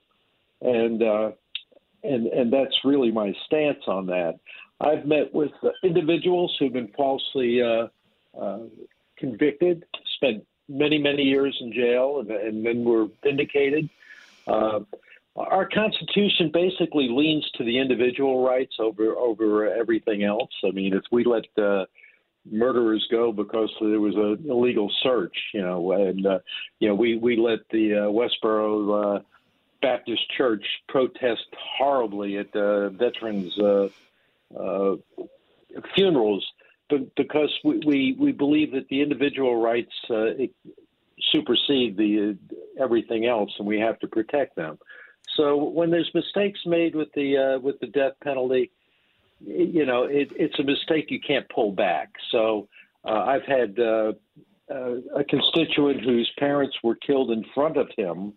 and 0.61 1.03
uh, 1.03 1.31
and 2.03 2.27
and 2.27 2.53
that's 2.53 2.75
really 2.85 3.11
my 3.11 3.33
stance 3.45 3.83
on 3.87 4.07
that. 4.07 4.39
I've 4.79 5.05
met 5.05 5.33
with 5.33 5.51
individuals 5.83 6.55
who've 6.57 6.73
been 6.73 6.89
falsely 6.95 7.61
uh, 7.61 7.87
uh, 8.39 8.59
convicted, 9.17 9.85
spent 10.15 10.45
many, 10.69 10.99
many 10.99 11.23
years 11.23 11.57
in 11.59 11.73
jail, 11.73 12.19
and, 12.19 12.29
and 12.29 12.65
then 12.65 12.83
were 12.83 13.07
vindicated. 13.23 13.89
Uh, 14.45 14.81
our 15.35 15.67
Constitution 15.67 16.51
basically 16.53 17.09
leans 17.09 17.49
to 17.55 17.63
the 17.63 17.79
individual 17.79 18.43
rights 18.45 18.75
over 18.79 19.15
over 19.15 19.71
everything 19.71 20.23
else. 20.23 20.51
I 20.63 20.71
mean, 20.71 20.93
if 20.93 21.03
we 21.11 21.23
let 21.23 21.45
uh, 21.57 21.85
murderers 22.51 23.07
go 23.11 23.31
because 23.31 23.71
there 23.79 23.99
was 23.99 24.15
an 24.15 24.49
illegal 24.49 24.91
search, 25.03 25.35
you 25.53 25.61
know, 25.61 25.91
and 25.91 26.25
uh, 26.25 26.39
you 26.79 26.87
know, 26.87 26.95
we 26.95 27.17
we 27.17 27.35
let 27.37 27.59
the 27.71 27.93
uh, 27.93 28.11
Westboro 28.11 29.17
uh, 29.17 29.21
Baptist 29.81 30.21
Church 30.37 30.65
protest 30.87 31.45
horribly 31.77 32.37
at 32.37 32.55
uh, 32.55 32.89
veterans. 32.89 33.57
Uh, 33.57 33.87
uh, 34.57 34.95
funerals, 35.95 36.45
but 36.89 37.13
because 37.15 37.53
we, 37.63 37.81
we, 37.85 38.17
we 38.19 38.31
believe 38.31 38.71
that 38.71 38.87
the 38.89 39.01
individual 39.01 39.61
rights 39.61 39.91
uh, 40.09 40.27
supersede 41.31 41.97
the 41.97 42.37
uh, 42.37 42.83
everything 42.83 43.25
else, 43.25 43.51
and 43.57 43.67
we 43.67 43.79
have 43.79 43.99
to 43.99 44.07
protect 44.07 44.55
them. 44.55 44.77
So 45.35 45.57
when 45.57 45.91
there's 45.91 46.09
mistakes 46.13 46.59
made 46.65 46.95
with 46.95 47.09
the 47.13 47.37
uh, 47.37 47.59
with 47.59 47.79
the 47.79 47.87
death 47.87 48.13
penalty, 48.23 48.71
you 49.39 49.85
know 49.85 50.03
it, 50.03 50.29
it's 50.35 50.57
a 50.59 50.63
mistake 50.63 51.07
you 51.09 51.19
can't 51.19 51.47
pull 51.49 51.71
back. 51.71 52.09
So 52.31 52.67
uh, 53.05 53.23
I've 53.25 53.45
had 53.45 53.79
uh, 53.79 54.13
uh, 54.69 54.95
a 55.15 55.23
constituent 55.23 56.01
whose 56.03 56.31
parents 56.37 56.75
were 56.83 56.95
killed 56.95 57.31
in 57.31 57.45
front 57.53 57.77
of 57.77 57.87
him, 57.97 58.33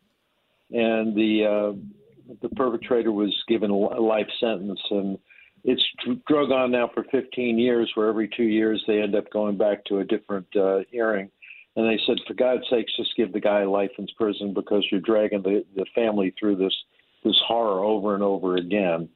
and 0.70 1.14
the 1.14 1.44
uh, 1.44 2.34
the 2.42 2.48
perpetrator 2.50 3.12
was 3.12 3.34
given 3.48 3.70
a 3.70 3.76
life 3.76 4.28
sentence 4.38 4.80
and 4.90 5.18
it's 5.64 5.84
drug 6.26 6.50
on 6.50 6.70
now 6.70 6.90
for 6.92 7.04
15 7.10 7.58
years, 7.58 7.90
where 7.94 8.08
every 8.08 8.28
two 8.28 8.44
years 8.44 8.82
they 8.86 9.00
end 9.00 9.14
up 9.14 9.30
going 9.30 9.56
back 9.56 9.84
to 9.86 9.98
a 9.98 10.04
different 10.04 10.46
uh, 10.56 10.80
hearing. 10.90 11.30
And 11.76 11.86
they 11.86 12.00
said, 12.06 12.16
for 12.26 12.34
God's 12.34 12.64
sakes, 12.70 12.92
just 12.96 13.16
give 13.16 13.32
the 13.32 13.40
guy 13.40 13.64
life 13.64 13.90
in 13.98 14.06
prison 14.16 14.54
because 14.54 14.86
you're 14.90 15.00
dragging 15.00 15.42
the, 15.42 15.64
the 15.76 15.86
family 15.94 16.34
through 16.38 16.56
this 16.56 16.74
this 17.22 17.40
horror 17.46 17.84
over 17.84 18.14
and 18.14 18.22
over 18.22 18.56
again. 18.56 19.06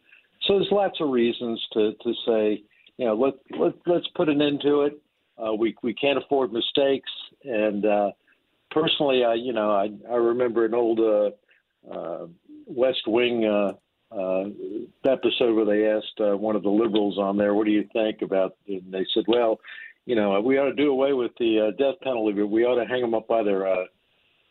So 0.46 0.54
there's 0.54 0.68
lots 0.70 1.00
of 1.00 1.10
reasons 1.10 1.62
to 1.72 1.92
to 1.92 2.12
say, 2.26 2.62
you 2.96 3.06
know, 3.06 3.14
let 3.14 3.34
let 3.58 3.74
let's 3.86 4.06
put 4.14 4.28
an 4.28 4.42
end 4.42 4.60
to 4.62 4.82
it. 4.82 5.00
Uh, 5.38 5.54
we 5.54 5.74
we 5.82 5.94
can't 5.94 6.18
afford 6.18 6.52
mistakes. 6.52 7.10
And 7.44 7.84
uh, 7.84 8.10
personally, 8.70 9.24
I 9.24 9.34
you 9.34 9.52
know 9.52 9.70
I 9.70 9.90
I 10.10 10.16
remember 10.16 10.64
an 10.64 10.74
old 10.74 11.00
uh, 11.00 11.30
uh, 11.90 12.26
West 12.66 13.06
Wing. 13.06 13.44
Uh, 13.44 13.72
uh, 14.12 14.44
episode 15.10 15.56
where 15.56 15.64
they 15.64 15.88
asked 15.88 16.20
uh, 16.20 16.36
one 16.36 16.54
of 16.54 16.62
the 16.62 16.70
liberals 16.70 17.18
on 17.18 17.36
there, 17.36 17.52
"What 17.52 17.66
do 17.66 17.72
you 17.72 17.88
think 17.92 18.22
about?" 18.22 18.56
And 18.68 18.92
they 18.92 19.04
said, 19.12 19.24
"Well, 19.26 19.58
you 20.06 20.14
know, 20.14 20.40
we 20.40 20.58
ought 20.58 20.66
to 20.66 20.74
do 20.74 20.90
away 20.90 21.12
with 21.14 21.32
the 21.38 21.68
uh, 21.68 21.70
death 21.76 21.96
penalty, 22.02 22.40
but 22.40 22.46
we 22.46 22.64
ought 22.64 22.80
to 22.80 22.86
hang 22.86 23.00
them 23.00 23.14
up 23.14 23.26
by 23.26 23.42
their 23.42 23.66
uh, 23.66 23.86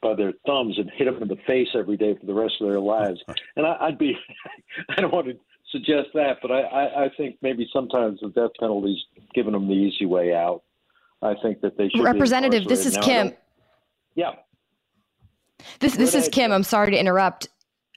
by 0.02 0.16
their 0.16 0.34
thumbs 0.46 0.78
and 0.78 0.92
hit 0.96 1.06
them 1.06 1.22
in 1.22 1.30
the 1.30 1.38
face 1.48 1.70
every 1.76 1.96
day 1.96 2.14
for 2.20 2.26
the 2.26 2.34
rest 2.34 2.56
of 2.60 2.68
their 2.68 2.80
lives." 2.80 3.22
And 3.56 3.66
I, 3.66 3.78
I'd 3.82 3.98
be, 3.98 4.18
I 4.90 5.00
don't 5.00 5.14
want 5.14 5.28
to 5.28 5.38
suggest 5.74 6.10
that, 6.14 6.38
but 6.42 6.52
I, 6.52 6.62
I, 6.62 7.04
I 7.06 7.10
think 7.18 7.36
maybe 7.42 7.68
sometimes 7.74 8.22
the 8.22 8.30
death 8.30 8.52
penalty's 8.60 9.04
giving 9.36 9.52
them 9.52 9.68
the 9.68 9.74
easy 9.74 10.06
way 10.06 10.34
out. 10.34 10.64
I 11.22 11.34
think 11.42 11.60
that 11.62 11.78
they 11.78 11.90
should. 11.90 12.00
be 12.00 12.02
Representative, 12.02 12.66
this 12.68 12.86
is. 12.86 12.96
Now, 12.96 13.02
Kim. 13.02 13.34
Yeah. 14.16 14.32
This 15.80 15.96
this 15.96 16.14
is 16.16 16.30
Kim. 16.30 16.52
I'm 16.52 16.64
sorry 16.64 16.92
to 16.92 16.98
interrupt. 16.98 17.48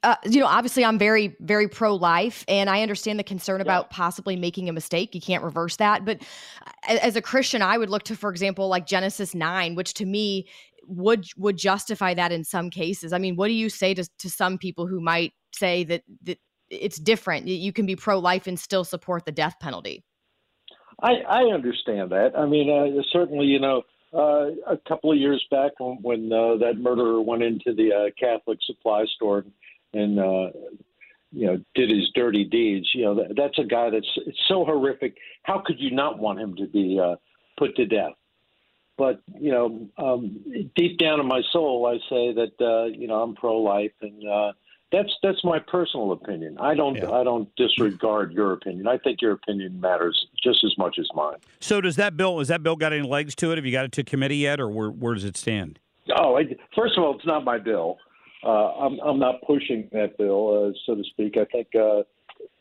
Uh, 0.02 0.14
you 0.25 0.40
know, 0.40 0.47
obviously, 0.47 0.85
I'm 0.85 0.99
very, 0.99 1.35
very 1.40 1.68
pro 1.68 1.95
life, 1.95 2.45
and 2.47 2.71
I 2.71 2.83
understand 2.83 3.18
the 3.18 3.25
concern 3.25 3.61
about 3.61 3.90
possibly 3.90 4.37
making 4.37 4.68
a 4.68 4.73
mistake. 4.73 5.14
You 5.14 5.21
can't 5.21 5.42
reverse 5.42 5.76
that. 5.76 6.04
But 6.04 6.23
as 6.87 7.16
a 7.16 7.23
Christian, 7.23 7.62
I 7.62 7.76
would 7.78 7.90
look 7.90 8.04
to, 8.04 8.16
for 8.16 8.30
example, 8.30 8.68
like 8.68 8.87
Genesis 8.87 9.35
nine, 9.35 9.75
which 9.75 9.95
to 9.95 10.06
me 10.06 10.47
would 10.87 11.26
would 11.37 11.56
justify 11.56 12.14
that 12.14 12.30
in 12.30 12.45
some 12.45 12.71
cases. 12.71 13.12
I 13.12 13.18
mean, 13.18 13.35
what 13.37 13.49
do 13.49 13.54
you 13.54 13.68
say 13.68 13.95
to 13.95 14.09
to 14.18 14.30
some 14.30 14.59
people 14.59 14.87
who 14.87 15.00
might 15.00 15.33
say 15.52 15.83
that 15.85 16.02
that 16.23 16.38
it's 16.70 16.99
different? 16.99 17.46
You 17.46 17.73
can 17.73 17.87
be 17.87 17.96
pro 17.96 18.18
life 18.18 18.46
and 18.46 18.58
still 18.58 18.85
support 18.85 19.25
the 19.25 19.32
death 19.32 19.56
penalty. 19.61 20.04
I, 21.00 21.16
I 21.28 21.42
understand 21.52 22.11
that. 22.11 22.32
I 22.37 22.46
mean, 22.46 22.70
uh, 22.70 23.02
certainly, 23.12 23.46
you 23.46 23.61
know, 23.61 23.82
uh, 24.14 24.50
a 24.66 24.78
couple 24.88 25.12
of 25.12 25.18
years 25.18 25.44
back 25.50 25.73
when, 25.78 25.99
when 26.00 26.32
uh, 26.32 26.56
that 26.56 26.78
murderer 26.78 27.20
went 27.20 27.42
into 27.42 27.75
the 27.75 27.92
uh, 27.92 28.11
Catholic 28.18 28.58
supply 28.66 29.04
store 29.14 29.44
and, 29.92 30.18
uh, 30.18 30.50
you 31.32 31.46
know, 31.46 31.61
did 31.75 31.90
his 31.90 32.08
dirty 32.14 32.44
deeds, 32.44 32.88
you 32.94 33.04
know, 33.04 33.14
that, 33.14 33.35
that's 33.37 33.58
a 33.58 33.64
guy 33.64 33.90
that's 33.90 34.08
it's 34.26 34.38
so 34.49 34.64
horrific. 34.64 35.16
How 35.42 35.62
could 35.64 35.78
you 35.78 35.90
not 35.90 36.18
want 36.18 36.40
him 36.40 36.56
to 36.56 36.66
be 36.66 36.99
uh, 37.02 37.16
put 37.58 37.76
to 37.76 37.85
death? 37.85 38.12
But 38.96 39.20
you 39.38 39.50
know, 39.50 39.88
um, 39.99 40.70
deep 40.75 40.99
down 40.99 41.20
in 41.20 41.26
my 41.26 41.42
soul, 41.52 41.87
I 41.87 41.99
say 42.08 42.32
that 42.32 42.94
you 42.96 43.06
know 43.06 43.20
I'm 43.20 43.35
pro-life, 43.35 43.92
and 44.00 44.26
uh, 44.26 44.52
that's 44.93 45.12
that's 45.23 45.43
my 45.45 45.59
personal 45.59 46.12
opinion. 46.12 46.57
I 46.61 46.75
don't 46.75 46.97
I 47.05 47.25
don't 47.25 47.49
disregard 47.57 48.33
your 48.33 48.52
opinion. 48.52 48.87
I 48.87 48.99
think 48.99 49.21
your 49.21 49.33
opinion 49.33 49.81
matters 49.81 50.26
just 50.43 50.62
as 50.64 50.76
much 50.78 50.97
as 50.99 51.09
mine. 51.14 51.37
So 51.61 51.81
does 51.81 51.97
that 51.97 52.16
bill? 52.16 52.38
Has 52.38 52.49
that 52.49 52.62
bill 52.62 52.76
got 52.76 52.93
any 52.93 53.07
legs 53.07 53.35
to 53.37 53.52
it? 53.52 53.57
Have 53.57 53.66
you 53.66 53.73
got 53.73 53.85
it 53.85 53.93
to 53.93 54.05
committee 54.05 54.37
yet, 54.38 54.61
or 54.61 54.69
where 54.69 54.90
where 54.90 55.14
does 55.14 55.25
it 55.25 55.37
stand? 55.37 55.78
Oh, 56.16 56.37
I, 56.37 56.45
first 56.75 56.97
of 56.97 57.02
all, 57.02 57.16
it's 57.16 57.26
not 57.26 57.45
my 57.45 57.59
bill. 57.59 57.99
Uh, 58.45 58.49
I'm 58.75 59.00
I'm 59.00 59.19
not 59.19 59.43
pushing 59.47 59.88
that 59.93 60.16
bill, 60.19 60.69
uh, 60.71 60.78
so 60.87 60.95
to 60.95 61.02
speak. 61.05 61.37
I 61.37 61.45
think 61.47 61.69
uh, 61.75 62.02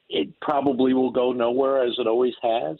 it 0.09 0.29
probably 0.41 0.93
will 0.93 1.11
go 1.11 1.31
nowhere, 1.31 1.83
as 1.83 1.93
it 1.99 2.07
always 2.07 2.33
has. 2.41 2.77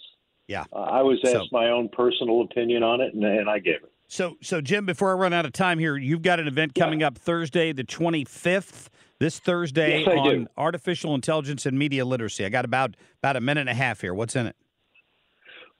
Yeah. 0.47 0.63
Uh, 0.73 0.77
I 0.77 1.01
was 1.01 1.19
asked 1.23 1.33
So- 1.33 1.47
my 1.51 1.69
own 1.69 1.89
personal 1.89 2.41
opinion 2.41 2.83
on 2.83 3.01
it, 3.01 3.13
and, 3.13 3.23
and 3.23 3.49
I 3.49 3.59
gave 3.59 3.75
it. 3.83 3.91
So, 4.07 4.37
so 4.41 4.61
Jim, 4.61 4.85
before 4.85 5.11
I 5.11 5.13
run 5.13 5.33
out 5.33 5.45
of 5.45 5.53
time 5.53 5.79
here, 5.79 5.97
you've 5.97 6.21
got 6.21 6.39
an 6.39 6.47
event 6.47 6.75
coming 6.75 7.03
up 7.03 7.17
Thursday, 7.17 7.71
the 7.73 7.83
25th. 7.83 8.87
This 9.17 9.39
Thursday 9.39 10.01
Yes, 10.01 10.09
on 10.09 10.29
do. 10.29 10.47
artificial 10.57 11.15
intelligence 11.15 11.65
and 11.65 11.79
media 11.79 12.03
literacy. 12.03 12.43
I 12.43 12.49
got 12.49 12.65
about 12.65 12.97
about 13.23 13.37
a 13.37 13.41
minute 13.41 13.61
and 13.61 13.69
a 13.69 13.73
half 13.73 14.01
here. 14.01 14.13
What's 14.13 14.35
in 14.35 14.45
it? 14.45 14.57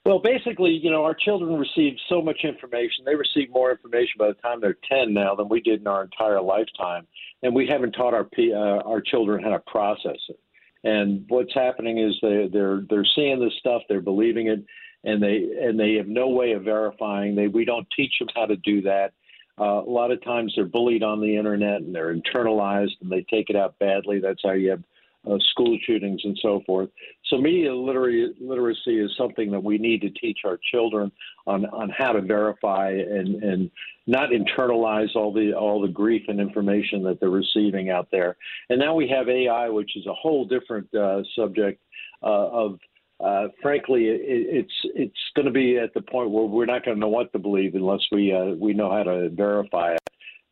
Well, 0.06 0.20
basically, 0.20 0.70
you 0.70 0.90
know, 0.90 1.04
our 1.04 1.14
children 1.14 1.58
receive 1.58 1.96
so 2.08 2.22
much 2.22 2.44
information. 2.44 3.04
They 3.04 3.14
receive 3.14 3.50
more 3.50 3.72
information 3.72 4.12
by 4.18 4.28
the 4.28 4.34
time 4.34 4.60
they're 4.60 4.78
10 4.88 5.12
now 5.12 5.34
than 5.34 5.50
we 5.50 5.60
did 5.60 5.80
in 5.80 5.86
our 5.86 6.04
entire 6.04 6.40
lifetime. 6.40 7.06
And 7.42 7.54
we 7.54 7.66
haven't 7.66 7.92
taught 7.92 8.14
our 8.14 8.26
uh, 8.38 8.88
our 8.88 9.02
children 9.02 9.42
how 9.42 9.50
to 9.50 9.58
process 9.66 10.18
it. 10.30 10.40
And 10.84 11.24
what's 11.28 11.52
happening 11.52 11.98
is 11.98 12.16
they 12.22 12.48
they're 12.50 12.84
they're 12.88 13.06
seeing 13.14 13.38
this 13.38 13.52
stuff, 13.58 13.82
they're 13.88 14.00
believing 14.00 14.46
it, 14.46 14.64
and 15.06 15.22
they 15.22 15.48
and 15.60 15.78
they 15.78 15.94
have 15.94 16.08
no 16.08 16.28
way 16.28 16.52
of 16.52 16.64
verifying. 16.64 17.34
They 17.34 17.48
we 17.48 17.64
don't 17.64 17.86
teach 17.96 18.12
them 18.18 18.28
how 18.34 18.46
to 18.46 18.56
do 18.56 18.82
that. 18.82 19.12
Uh, 19.58 19.82
a 19.82 19.90
lot 19.90 20.10
of 20.10 20.22
times 20.22 20.52
they're 20.54 20.66
bullied 20.66 21.02
on 21.02 21.20
the 21.20 21.34
internet 21.34 21.80
and 21.80 21.94
they're 21.94 22.14
internalized 22.14 23.00
and 23.00 23.10
they 23.10 23.24
take 23.30 23.48
it 23.48 23.56
out 23.56 23.78
badly. 23.78 24.18
That's 24.18 24.42
how 24.44 24.52
you 24.52 24.70
have 24.70 24.82
uh, 25.26 25.38
school 25.50 25.78
shootings 25.86 26.20
and 26.24 26.38
so 26.42 26.62
forth. 26.66 26.90
So 27.30 27.38
media 27.38 27.74
literary, 27.74 28.34
literacy 28.38 29.00
is 29.00 29.10
something 29.16 29.50
that 29.50 29.62
we 29.62 29.78
need 29.78 30.02
to 30.02 30.10
teach 30.10 30.40
our 30.44 30.58
children 30.70 31.10
on, 31.46 31.64
on 31.66 31.90
how 31.90 32.12
to 32.12 32.20
verify 32.20 32.90
and, 32.90 33.42
and 33.42 33.70
not 34.06 34.28
internalize 34.30 35.14
all 35.16 35.32
the 35.32 35.52
all 35.52 35.80
the 35.80 35.88
grief 35.88 36.22
and 36.28 36.38
information 36.38 37.02
that 37.04 37.18
they're 37.18 37.30
receiving 37.30 37.90
out 37.90 38.08
there. 38.12 38.36
And 38.68 38.78
now 38.78 38.94
we 38.94 39.08
have 39.08 39.28
AI, 39.28 39.68
which 39.68 39.96
is 39.96 40.06
a 40.06 40.14
whole 40.14 40.44
different 40.44 40.92
uh, 40.94 41.22
subject 41.34 41.80
uh, 42.22 42.48
of 42.48 42.78
uh, 43.18 43.48
frankly, 43.62 44.08
it, 44.08 44.20
it's 44.22 44.72
it's 44.94 45.30
going 45.34 45.46
to 45.46 45.52
be 45.52 45.78
at 45.78 45.94
the 45.94 46.02
point 46.02 46.30
where 46.30 46.44
we're 46.44 46.66
not 46.66 46.84
going 46.84 46.96
to 46.96 47.00
know 47.00 47.08
what 47.08 47.32
to 47.32 47.38
believe 47.38 47.74
unless 47.74 48.00
we 48.12 48.32
uh, 48.32 48.54
we 48.58 48.74
know 48.74 48.90
how 48.90 49.02
to 49.02 49.30
verify 49.30 49.92
it. 49.92 50.00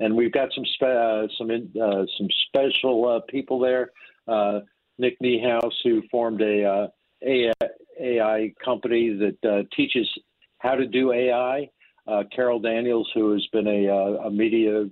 And 0.00 0.16
we've 0.16 0.33
got 0.33 0.49
some 0.54 0.64
spe- 0.64 0.83
uh, 0.83 1.26
some 1.37 1.50
in, 1.50 1.71
uh, 1.80 2.04
some 2.16 2.28
special 2.49 3.06
uh, 3.09 3.21
people 3.30 3.59
there. 3.59 3.90
Uh, 4.26 4.61
Nick 4.99 5.18
Niehaus, 5.23 5.73
who 5.83 6.02
formed 6.11 6.40
a 6.40 6.88
AI, 7.23 7.52
AI 8.00 8.52
company 8.64 9.11
that 9.11 9.66
teaches 9.76 10.09
how 10.59 10.75
to 10.75 10.87
do 10.87 11.12
AI. 11.12 11.68
Carol 12.35 12.61
Daniels, 12.61 13.11
who 13.14 13.33
has 13.33 13.47
been 13.52 13.66
a, 13.66 13.88
a 14.25 14.30
media 14.30 14.85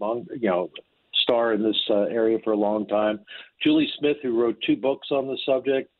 long, 0.00 0.26
you 0.40 0.48
know 0.48 0.70
star 1.14 1.54
in 1.54 1.62
this 1.62 1.80
area 1.90 2.38
for 2.44 2.52
a 2.52 2.56
long 2.56 2.86
time. 2.86 3.20
Julie 3.62 3.90
Smith, 3.98 4.18
who 4.22 4.40
wrote 4.40 4.56
two 4.66 4.76
books 4.76 5.08
on 5.10 5.26
the 5.26 5.38
subject. 5.44 5.90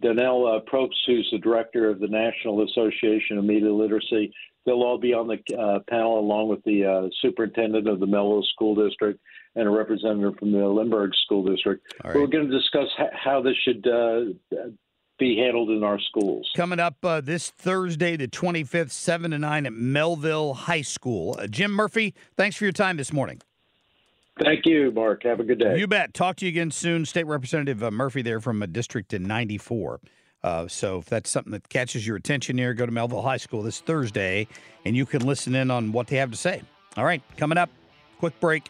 Donnell 0.00 0.46
uh, 0.46 0.70
Probst, 0.70 0.94
who's 1.06 1.28
the 1.32 1.38
director 1.38 1.88
of 1.88 2.00
the 2.00 2.08
National 2.08 2.64
Association 2.64 3.38
of 3.38 3.44
Media 3.44 3.72
Literacy. 3.72 4.32
They'll 4.64 4.82
all 4.82 4.98
be 4.98 5.12
on 5.12 5.26
the 5.26 5.56
uh, 5.56 5.80
panel 5.88 6.20
along 6.20 6.48
with 6.48 6.62
the 6.64 6.84
uh, 6.84 7.08
superintendent 7.20 7.88
of 7.88 7.98
the 7.98 8.06
Melrose 8.06 8.48
School 8.54 8.76
District 8.76 9.18
and 9.56 9.66
a 9.66 9.70
representative 9.70 10.38
from 10.38 10.52
the 10.52 10.66
Lindbergh 10.66 11.10
School 11.24 11.44
District. 11.44 11.84
All 12.04 12.12
We're 12.14 12.28
going 12.28 12.48
to 12.48 12.58
discuss 12.58 12.86
h- 12.98 13.08
how 13.12 13.42
this 13.42 13.56
should 13.64 13.86
uh, 13.86 14.66
be 15.18 15.36
handled 15.36 15.70
in 15.70 15.82
our 15.82 15.98
schools. 16.00 16.48
Coming 16.56 16.78
up 16.80 16.96
uh, 17.04 17.20
this 17.20 17.50
Thursday, 17.50 18.16
the 18.16 18.28
25th, 18.28 18.90
7 18.90 19.32
to 19.32 19.38
9 19.38 19.66
at 19.66 19.72
Mehlville 19.72 20.54
High 20.54 20.82
School. 20.82 21.36
Uh, 21.38 21.48
Jim 21.48 21.72
Murphy, 21.72 22.14
thanks 22.36 22.56
for 22.56 22.64
your 22.64 22.72
time 22.72 22.96
this 22.96 23.12
morning. 23.12 23.40
Thank 24.40 24.64
you, 24.64 24.90
Marc. 24.92 25.24
Have 25.24 25.40
a 25.40 25.44
good 25.44 25.58
day. 25.58 25.78
You 25.78 25.86
bet. 25.86 26.14
Talk 26.14 26.36
to 26.36 26.46
you 26.46 26.48
again 26.48 26.70
soon. 26.70 27.04
State 27.04 27.26
Representative 27.26 27.82
uh, 27.82 27.90
Murphy 27.90 28.22
there 28.22 28.40
from 28.40 28.62
a 28.62 28.66
district 28.66 29.12
in 29.12 29.24
94. 29.24 30.00
Uh, 30.42 30.66
so 30.66 30.98
if 30.98 31.06
that's 31.06 31.30
something 31.30 31.52
that 31.52 31.68
catches 31.68 32.06
your 32.06 32.16
attention 32.16 32.58
here, 32.58 32.74
go 32.74 32.86
to 32.86 32.92
Mehlville 32.92 33.22
High 33.22 33.36
School 33.36 33.62
this 33.62 33.80
Thursday 33.80 34.48
and 34.84 34.96
you 34.96 35.06
can 35.06 35.24
listen 35.24 35.54
in 35.54 35.70
on 35.70 35.92
what 35.92 36.08
they 36.08 36.16
have 36.16 36.30
to 36.30 36.36
say. 36.36 36.62
All 36.96 37.04
right, 37.04 37.22
coming 37.36 37.58
up, 37.58 37.70
quick 38.18 38.38
break. 38.40 38.68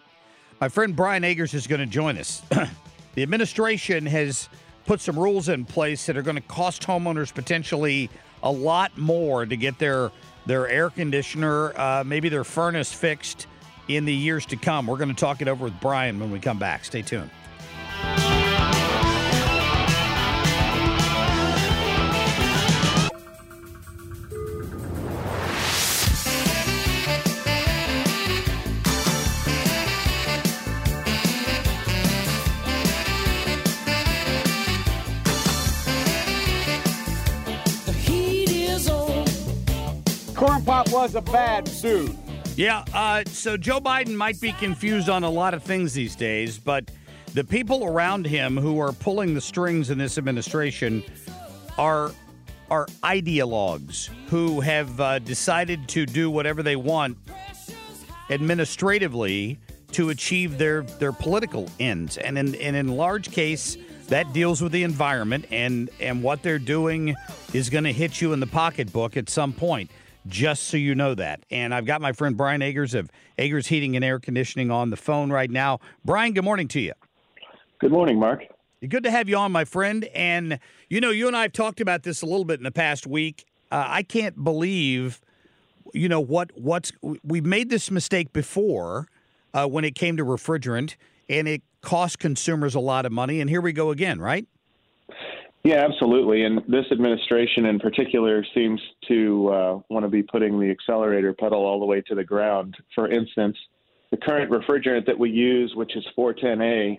My 0.60 0.68
friend 0.68 0.94
Brian 0.94 1.24
Agers 1.24 1.54
is 1.54 1.66
going 1.66 1.80
to 1.80 1.86
join 1.86 2.18
us. 2.18 2.42
the 3.14 3.22
administration 3.22 4.04
has 4.06 4.48
put 4.84 5.00
some 5.00 5.18
rules 5.18 5.48
in 5.48 5.64
place 5.64 6.06
that 6.06 6.16
are 6.16 6.22
going 6.22 6.36
to 6.36 6.42
cost 6.42 6.82
homeowners 6.82 7.32
potentially 7.32 8.10
a 8.42 8.50
lot 8.50 8.96
more 8.98 9.46
to 9.46 9.56
get 9.56 9.78
their 9.78 10.10
their 10.44 10.68
air 10.68 10.90
conditioner, 10.90 11.72
uh, 11.78 12.02
maybe 12.04 12.28
their 12.28 12.42
furnace 12.42 12.92
fixed 12.92 13.46
in 13.88 14.04
the 14.04 14.14
years 14.14 14.46
to 14.46 14.56
come. 14.56 14.86
We're 14.86 14.96
going 14.96 15.08
to 15.08 15.14
talk 15.14 15.42
it 15.42 15.48
over 15.48 15.64
with 15.64 15.80
Brian 15.80 16.20
when 16.20 16.30
we 16.30 16.38
come 16.38 16.58
back. 16.58 16.84
Stay 16.84 17.02
tuned. 17.02 17.30
The 37.86 37.92
heat 37.92 38.50
is 38.50 38.88
on. 38.88 39.26
Corn 40.34 40.64
Pop 40.64 40.90
was 40.90 41.14
a 41.14 41.22
bad 41.22 41.70
dude. 41.80 42.21
Yeah, 42.54 42.84
uh, 42.92 43.24
so 43.26 43.56
Joe 43.56 43.80
Biden 43.80 44.14
might 44.14 44.38
be 44.38 44.52
confused 44.52 45.08
on 45.08 45.24
a 45.24 45.30
lot 45.30 45.54
of 45.54 45.62
things 45.62 45.94
these 45.94 46.14
days, 46.14 46.58
but 46.58 46.90
the 47.32 47.44
people 47.44 47.84
around 47.84 48.26
him 48.26 48.58
who 48.58 48.78
are 48.78 48.92
pulling 48.92 49.32
the 49.32 49.40
strings 49.40 49.88
in 49.88 49.96
this 49.96 50.18
administration 50.18 51.02
are 51.78 52.12
are 52.70 52.86
ideologues 53.02 54.08
who 54.28 54.60
have 54.60 55.00
uh, 55.00 55.18
decided 55.18 55.88
to 55.88 56.06
do 56.06 56.30
whatever 56.30 56.62
they 56.62 56.76
want 56.76 57.16
administratively 58.30 59.58
to 59.92 60.10
achieve 60.10 60.58
their 60.58 60.82
their 60.82 61.12
political 61.12 61.70
ends, 61.80 62.18
and 62.18 62.36
in 62.36 62.54
and 62.56 62.76
in 62.76 62.88
large 62.88 63.30
case 63.30 63.78
that 64.08 64.30
deals 64.34 64.60
with 64.60 64.72
the 64.72 64.82
environment 64.82 65.46
and 65.50 65.88
and 66.00 66.22
what 66.22 66.42
they're 66.42 66.58
doing 66.58 67.14
is 67.54 67.70
going 67.70 67.84
to 67.84 67.92
hit 67.92 68.20
you 68.20 68.34
in 68.34 68.40
the 68.40 68.46
pocketbook 68.46 69.16
at 69.16 69.30
some 69.30 69.54
point 69.54 69.90
just 70.26 70.64
so 70.64 70.76
you 70.76 70.94
know 70.94 71.14
that. 71.14 71.44
And 71.50 71.74
I've 71.74 71.86
got 71.86 72.00
my 72.00 72.12
friend 72.12 72.36
Brian 72.36 72.62
Agers 72.62 72.94
of 72.94 73.10
Agers 73.38 73.66
Heating 73.66 73.96
and 73.96 74.04
Air 74.04 74.18
Conditioning 74.18 74.70
on 74.70 74.90
the 74.90 74.96
phone 74.96 75.30
right 75.30 75.50
now. 75.50 75.80
Brian, 76.04 76.32
good 76.32 76.44
morning 76.44 76.68
to 76.68 76.80
you. 76.80 76.92
Good 77.80 77.92
morning, 77.92 78.18
Marc. 78.18 78.44
Good 78.88 79.04
to 79.04 79.10
have 79.10 79.28
you 79.28 79.36
on, 79.36 79.52
my 79.52 79.64
friend. 79.64 80.04
And 80.14 80.58
you 80.88 81.00
know, 81.00 81.10
you 81.10 81.26
and 81.26 81.36
I 81.36 81.42
have 81.42 81.52
talked 81.52 81.80
about 81.80 82.02
this 82.02 82.22
a 82.22 82.26
little 82.26 82.44
bit 82.44 82.58
in 82.58 82.64
the 82.64 82.72
past 82.72 83.06
week. 83.06 83.44
Uh, 83.70 83.84
I 83.86 84.02
can't 84.02 84.42
believe, 84.42 85.20
you 85.94 86.08
know, 86.08 86.20
what 86.20 86.50
what's 86.54 86.92
we've 87.22 87.46
made 87.46 87.70
this 87.70 87.90
mistake 87.90 88.32
before 88.32 89.08
uh, 89.54 89.66
when 89.66 89.84
it 89.84 89.94
came 89.94 90.16
to 90.16 90.24
refrigerant, 90.24 90.96
and 91.28 91.48
it 91.48 91.62
cost 91.80 92.18
consumers 92.18 92.74
a 92.74 92.80
lot 92.80 93.06
of 93.06 93.12
money. 93.12 93.40
And 93.40 93.48
here 93.48 93.60
we 93.60 93.72
go 93.72 93.90
again, 93.90 94.20
right? 94.20 94.46
Yeah, 95.64 95.84
absolutely. 95.88 96.42
And 96.42 96.60
this 96.66 96.86
administration 96.90 97.66
in 97.66 97.78
particular 97.78 98.44
seems 98.52 98.80
to 99.06 99.48
uh, 99.48 99.80
want 99.90 100.04
to 100.04 100.08
be 100.08 100.22
putting 100.22 100.58
the 100.58 100.70
accelerator 100.70 101.32
pedal 101.32 101.64
all 101.64 101.78
the 101.78 101.86
way 101.86 102.00
to 102.02 102.16
the 102.16 102.24
ground. 102.24 102.76
For 102.94 103.08
instance, 103.08 103.56
the 104.10 104.16
current 104.16 104.50
refrigerant 104.50 105.06
that 105.06 105.18
we 105.18 105.30
use, 105.30 105.72
which 105.76 105.96
is 105.96 106.04
410A, 106.18 106.98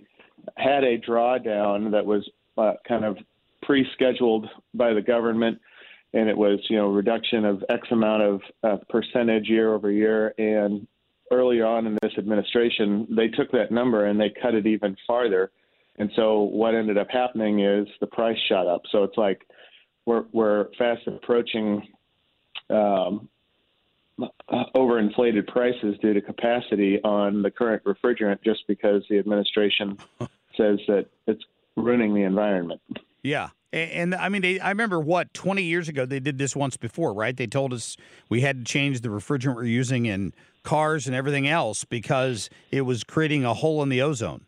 had 0.56 0.84
a 0.86 0.98
drawdown 0.98 1.92
that 1.92 2.06
was 2.06 2.28
uh, 2.58 2.74
kind 2.88 3.04
of 3.04 3.18
pre 3.62 3.86
scheduled 3.94 4.48
by 4.74 4.94
the 4.94 5.02
government. 5.02 5.60
And 6.14 6.30
it 6.30 6.38
was, 6.38 6.60
you 6.70 6.78
know, 6.78 6.88
reduction 6.88 7.44
of 7.44 7.64
X 7.70 7.88
amount 7.92 8.24
of 8.24 8.42
uh, 8.64 8.78
percentage 8.88 9.50
year 9.50 9.74
over 9.74 9.92
year. 9.92 10.34
And 10.38 10.88
early 11.32 11.62
on 11.62 11.86
in 11.86 11.98
this 12.02 12.14
administration, 12.18 13.08
they 13.10 13.28
took 13.28 13.52
that 13.52 13.72
number 13.72 14.06
and 14.06 14.20
they 14.20 14.32
cut 14.42 14.54
it 14.54 14.68
even 14.68 14.96
farther. 15.06 15.52
And 15.98 16.10
so 16.16 16.42
what 16.42 16.74
ended 16.74 16.98
up 16.98 17.08
happening 17.10 17.60
is 17.60 17.88
the 18.00 18.08
price 18.08 18.38
shot 18.50 18.68
up. 18.68 18.82
So 18.92 19.04
it's 19.04 19.18
like 19.18 19.42
we're 20.06 20.26
we're 20.32 20.68
fast 20.78 21.02
approaching 21.08 21.88
um, 22.70 23.30
overinflated 24.76 25.48
prices 25.48 25.96
due 26.02 26.14
to 26.14 26.22
capacity 26.22 27.00
on 27.04 27.42
the 27.42 27.52
current 27.52 27.84
refrigerant, 27.84 28.44
just 28.44 28.62
because 28.68 29.04
the 29.10 29.20
administration 29.20 29.98
says 30.58 30.80
that 30.88 31.06
it's 31.28 31.44
ruining 31.76 32.14
the 32.14 32.24
environment. 32.24 32.82
Yeah. 33.24 33.50
And, 33.72 33.92
and 33.92 34.16
I 34.16 34.30
mean, 34.30 34.42
they, 34.42 34.60
I 34.60 34.70
remember 34.70 35.00
what, 35.00 35.34
20 35.34 35.64
years 35.64 35.90
ago, 35.90 36.06
they 36.06 36.20
did 36.20 36.38
this 36.38 36.56
once 36.56 36.78
before, 36.78 37.14
right? 37.14 37.36
They 37.36 37.48
told 37.48 37.74
us 37.74 37.98
we 38.30 38.42
had 38.42 38.66
to 38.66 38.72
change 38.72 39.02
the 39.02 39.10
refrigerant 39.10 39.56
we're 39.56 39.64
using 39.66 40.06
in 40.06 40.34
cars 40.64 41.08
and 41.08 41.16
everything 41.16 41.48
else 41.48 41.84
because 41.84 42.50
it 42.72 42.82
was 42.82 43.04
creating 43.04 43.46
a 43.46 43.54
hole 43.54 43.82
in 43.82 43.90
the 43.90 44.02
ozone. 44.02 44.46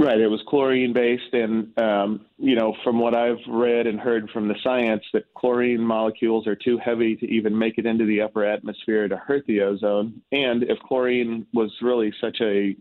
Right. 0.00 0.18
It 0.18 0.26
was 0.26 0.42
chlorine 0.48 0.92
based, 0.92 1.32
and 1.32 1.78
um, 1.78 2.26
you 2.36 2.56
know, 2.56 2.74
from 2.82 2.98
what 2.98 3.14
I've 3.14 3.38
read 3.48 3.86
and 3.86 4.00
heard 4.00 4.28
from 4.30 4.48
the 4.48 4.56
science, 4.62 5.04
that 5.12 5.32
chlorine 5.34 5.80
molecules 5.80 6.48
are 6.48 6.56
too 6.56 6.78
heavy 6.78 7.14
to 7.14 7.26
even 7.26 7.56
make 7.56 7.78
it 7.78 7.86
into 7.86 8.04
the 8.04 8.20
upper 8.22 8.44
atmosphere 8.44 9.06
to 9.06 9.16
hurt 9.16 9.46
the 9.46 9.60
ozone. 9.60 10.20
And 10.32 10.64
if 10.64 10.78
chlorine 10.80 11.46
was 11.54 11.70
really 11.80 12.12
such 12.20 12.40
a 12.40 12.76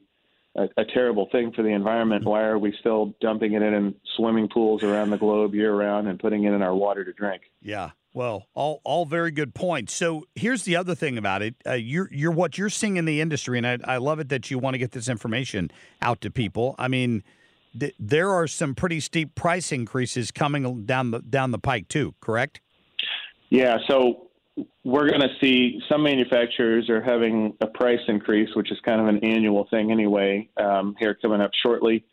a, 0.56 0.67
a 0.78 0.86
terrible 0.86 1.28
thing 1.32 1.52
for 1.52 1.62
the 1.63 1.69
environment, 1.69 2.26
why 2.26 2.43
are 2.43 2.60
we 2.60 2.76
still 2.80 3.13
dumping 3.21 3.54
it 3.54 3.62
in, 3.62 3.73
in 3.73 3.95
swimming 4.15 4.47
pools 4.47 4.84
around 4.84 5.10
the 5.10 5.17
globe 5.17 5.54
year 5.54 5.73
round 5.76 6.08
and 6.08 6.19
putting 6.19 6.43
it 6.43 6.54
in 6.54 6.62
our 6.62 6.76
water 6.76 7.04
to 7.04 7.13
drink? 7.13 7.43
Yeah. 7.62 7.91
Well, 8.13 8.47
all 8.54 8.80
all 8.84 9.06
very 9.06 9.32
good 9.32 9.56
points. 9.56 9.93
So 9.93 10.26
here's 10.36 10.63
the 10.63 10.76
other 10.76 10.93
thing 10.93 11.17
about 11.17 11.41
it. 11.41 11.56
Uh, 11.65 11.73
you're 11.73 12.10
you're 12.12 12.32
what 12.32 12.58
you're 12.58 12.69
seeing 12.69 12.97
in 12.97 13.06
the 13.06 13.21
industry, 13.21 13.58
and 13.58 13.65
I, 13.65 13.80
I 13.86 13.97
love 13.97 14.19
it 14.19 14.30
that 14.30 14.52
you 14.52 14.60
want 14.60 14.76
to 14.76 14.78
get 14.78 14.91
this 14.91 15.10
information 15.10 15.71
out 16.02 16.21
to 16.21 16.30
people. 16.30 16.76
I 16.78 16.88
mean, 16.88 17.23
th- 17.78 17.95
there 17.99 18.30
are 18.30 18.47
some 18.47 18.76
pretty 18.76 18.99
steep 18.99 19.34
price 19.34 19.71
increases 19.71 20.30
coming 20.30 20.86
down 20.86 21.10
the 21.10 21.21
down 21.21 21.52
the 21.52 21.60
pike 21.60 21.88
too. 21.88 22.13
Correct? 22.21 22.62
Yeah. 23.49 23.78
So 23.88 24.28
we're 24.84 25.10
going 25.10 25.21
to 25.21 25.36
see 25.41 25.80
some 25.89 26.04
manufacturers 26.04 26.89
are 26.89 27.02
having 27.02 27.56
a 27.62 27.67
price 27.67 27.99
increase, 28.08 28.49
which 28.56 28.71
is 28.71 28.78
kind 28.86 29.02
of 29.02 29.08
an 29.08 29.23
annual 29.23 29.67
thing 29.71 29.91
anyway, 29.91 30.47
um, 30.58 30.95
here 30.99 31.17
coming 31.19 31.41
up 31.41 31.52
shortly. 31.63 32.06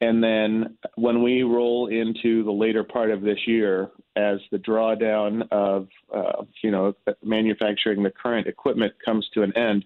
And 0.00 0.22
then 0.22 0.76
when 0.96 1.22
we 1.22 1.42
roll 1.42 1.88
into 1.88 2.44
the 2.44 2.52
later 2.52 2.84
part 2.84 3.10
of 3.10 3.22
this 3.22 3.38
year, 3.46 3.90
as 4.18 4.40
the 4.50 4.58
drawdown 4.58 5.46
of 5.52 5.88
uh, 6.14 6.44
you 6.62 6.70
know 6.70 6.92
manufacturing 7.22 8.02
the 8.02 8.10
current 8.10 8.46
equipment 8.46 8.92
comes 9.04 9.26
to 9.34 9.42
an 9.42 9.56
end, 9.56 9.84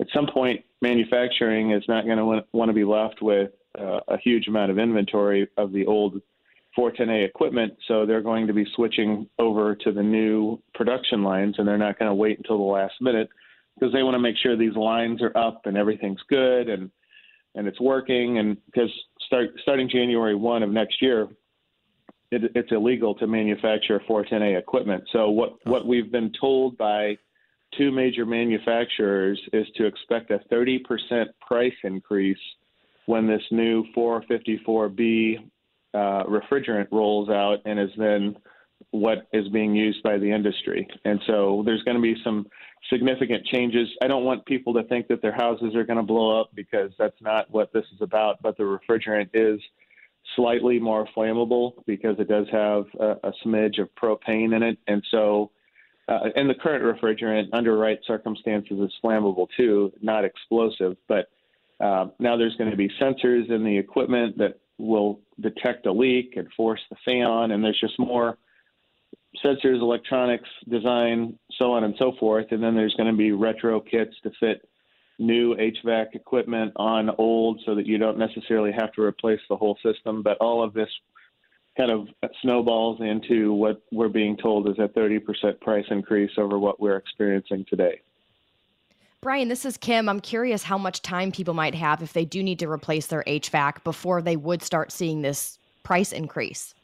at 0.00 0.06
some 0.14 0.26
point 0.26 0.64
manufacturing 0.82 1.72
is 1.72 1.82
not 1.88 2.04
going 2.04 2.18
to 2.18 2.44
want 2.52 2.68
to 2.68 2.74
be 2.74 2.84
left 2.84 3.22
with 3.22 3.50
uh, 3.78 4.00
a 4.08 4.18
huge 4.18 4.46
amount 4.46 4.70
of 4.70 4.78
inventory 4.78 5.48
of 5.56 5.72
the 5.72 5.86
old 5.86 6.20
410A 6.76 7.26
equipment. 7.26 7.74
So 7.88 8.04
they're 8.04 8.22
going 8.22 8.46
to 8.46 8.52
be 8.52 8.66
switching 8.74 9.28
over 9.38 9.74
to 9.76 9.92
the 9.92 10.02
new 10.02 10.60
production 10.74 11.22
lines, 11.22 11.56
and 11.58 11.66
they're 11.66 11.78
not 11.78 11.98
going 11.98 12.10
to 12.10 12.14
wait 12.14 12.38
until 12.38 12.58
the 12.58 12.64
last 12.64 12.94
minute 13.00 13.28
because 13.74 13.92
they 13.92 14.02
want 14.02 14.14
to 14.14 14.18
make 14.18 14.36
sure 14.36 14.56
these 14.56 14.76
lines 14.76 15.22
are 15.22 15.36
up 15.36 15.62
and 15.64 15.76
everything's 15.76 16.20
good 16.28 16.68
and 16.68 16.90
and 17.54 17.66
it's 17.66 17.80
working. 17.80 18.38
And 18.38 18.56
because 18.66 18.90
start 19.26 19.50
starting 19.62 19.88
January 19.88 20.34
one 20.34 20.62
of 20.62 20.70
next 20.70 21.02
year, 21.02 21.28
it, 22.32 22.50
it's 22.54 22.72
illegal 22.72 23.14
to 23.16 23.26
manufacture 23.26 24.00
410A 24.08 24.58
equipment. 24.58 25.04
So 25.12 25.30
what 25.30 25.54
what 25.64 25.86
we've 25.86 26.10
been 26.10 26.32
told 26.40 26.76
by 26.78 27.18
two 27.76 27.92
major 27.92 28.26
manufacturers 28.26 29.40
is 29.52 29.66
to 29.76 29.86
expect 29.86 30.30
a 30.30 30.40
30% 30.52 30.80
price 31.46 31.72
increase 31.84 32.36
when 33.06 33.26
this 33.26 33.42
new 33.50 33.84
454B 33.96 35.38
uh, 35.94 36.24
refrigerant 36.24 36.88
rolls 36.90 37.28
out 37.28 37.58
and 37.64 37.78
is 37.78 37.90
then 37.96 38.36
what 38.90 39.26
is 39.32 39.48
being 39.48 39.74
used 39.74 40.02
by 40.02 40.18
the 40.18 40.30
industry. 40.30 40.86
And 41.04 41.20
so 41.26 41.62
there's 41.64 41.82
going 41.84 41.96
to 41.96 42.02
be 42.02 42.16
some 42.24 42.46
significant 42.90 43.46
changes. 43.46 43.88
I 44.02 44.06
don't 44.06 44.24
want 44.24 44.44
people 44.44 44.74
to 44.74 44.82
think 44.84 45.08
that 45.08 45.22
their 45.22 45.32
houses 45.34 45.74
are 45.74 45.84
going 45.84 45.98
to 45.98 46.02
blow 46.02 46.40
up 46.40 46.50
because 46.54 46.90
that's 46.98 47.20
not 47.20 47.50
what 47.50 47.72
this 47.72 47.84
is 47.94 48.02
about, 48.02 48.42
but 48.42 48.56
the 48.56 48.64
refrigerant 48.64 49.30
is 49.32 49.60
slightly 50.36 50.78
more 50.78 51.06
flammable 51.16 51.72
because 51.86 52.16
it 52.18 52.28
does 52.28 52.46
have 52.50 52.84
a, 53.00 53.28
a 53.28 53.32
smidge 53.44 53.80
of 53.80 53.88
propane 53.94 54.54
in 54.54 54.62
it. 54.62 54.78
And 54.86 55.02
so, 55.10 55.50
uh, 56.08 56.30
and 56.36 56.48
the 56.48 56.54
current 56.54 56.84
refrigerant, 56.84 57.48
under 57.52 57.76
right 57.76 57.98
circumstances, 58.06 58.78
is 58.78 58.92
flammable 59.02 59.46
too, 59.56 59.92
not 60.00 60.24
explosive. 60.24 60.96
But 61.08 61.28
uh, 61.80 62.06
now 62.18 62.36
there's 62.36 62.56
going 62.56 62.70
to 62.70 62.76
be 62.76 62.90
sensors 63.00 63.50
in 63.50 63.64
the 63.64 63.76
equipment 63.76 64.38
that 64.38 64.60
will 64.78 65.20
detect 65.40 65.86
a 65.86 65.92
leak 65.92 66.34
and 66.36 66.48
force 66.56 66.80
the 66.90 66.96
fan 67.04 67.22
on, 67.26 67.50
and 67.52 67.62
there's 67.64 67.80
just 67.80 67.98
more 67.98 68.38
sensors, 69.44 69.80
electronics, 69.80 70.48
design, 70.68 71.38
so 71.58 71.72
on 71.72 71.84
and 71.84 71.94
so 71.98 72.12
forth. 72.18 72.46
And 72.50 72.62
then 72.62 72.74
there's 72.74 72.94
going 72.94 73.10
to 73.10 73.16
be 73.16 73.32
retro 73.32 73.80
kits 73.80 74.14
to 74.22 74.30
fit 74.38 74.68
new 75.18 75.54
HVAC 75.56 76.14
equipment 76.14 76.72
on 76.76 77.10
old 77.18 77.60
so 77.64 77.74
that 77.74 77.86
you 77.86 77.98
don't 77.98 78.18
necessarily 78.18 78.72
have 78.72 78.92
to 78.94 79.02
replace 79.02 79.40
the 79.48 79.56
whole 79.56 79.78
system. 79.82 80.22
But 80.22 80.38
all 80.38 80.62
of 80.62 80.72
this 80.72 80.88
kind 81.76 81.90
of 81.90 82.08
snowballs 82.42 83.00
into 83.00 83.52
what 83.52 83.82
we're 83.92 84.08
being 84.08 84.36
told 84.36 84.68
is 84.68 84.78
a 84.78 84.88
30% 84.88 85.60
price 85.60 85.86
increase 85.90 86.32
over 86.36 86.58
what 86.58 86.80
we're 86.80 86.96
experiencing 86.96 87.64
today. 87.68 88.00
Brian, 89.20 89.48
this 89.48 89.64
is 89.64 89.76
Kim. 89.76 90.08
I'm 90.08 90.20
curious 90.20 90.64
how 90.64 90.76
much 90.76 91.00
time 91.00 91.30
people 91.30 91.54
might 91.54 91.76
have 91.76 92.02
if 92.02 92.12
they 92.12 92.24
do 92.24 92.42
need 92.42 92.58
to 92.58 92.68
replace 92.68 93.06
their 93.06 93.22
HVAC 93.26 93.84
before 93.84 94.20
they 94.20 94.36
would 94.36 94.62
start 94.62 94.90
seeing 94.90 95.22
this 95.22 95.58
price 95.84 96.12
increase. 96.12 96.74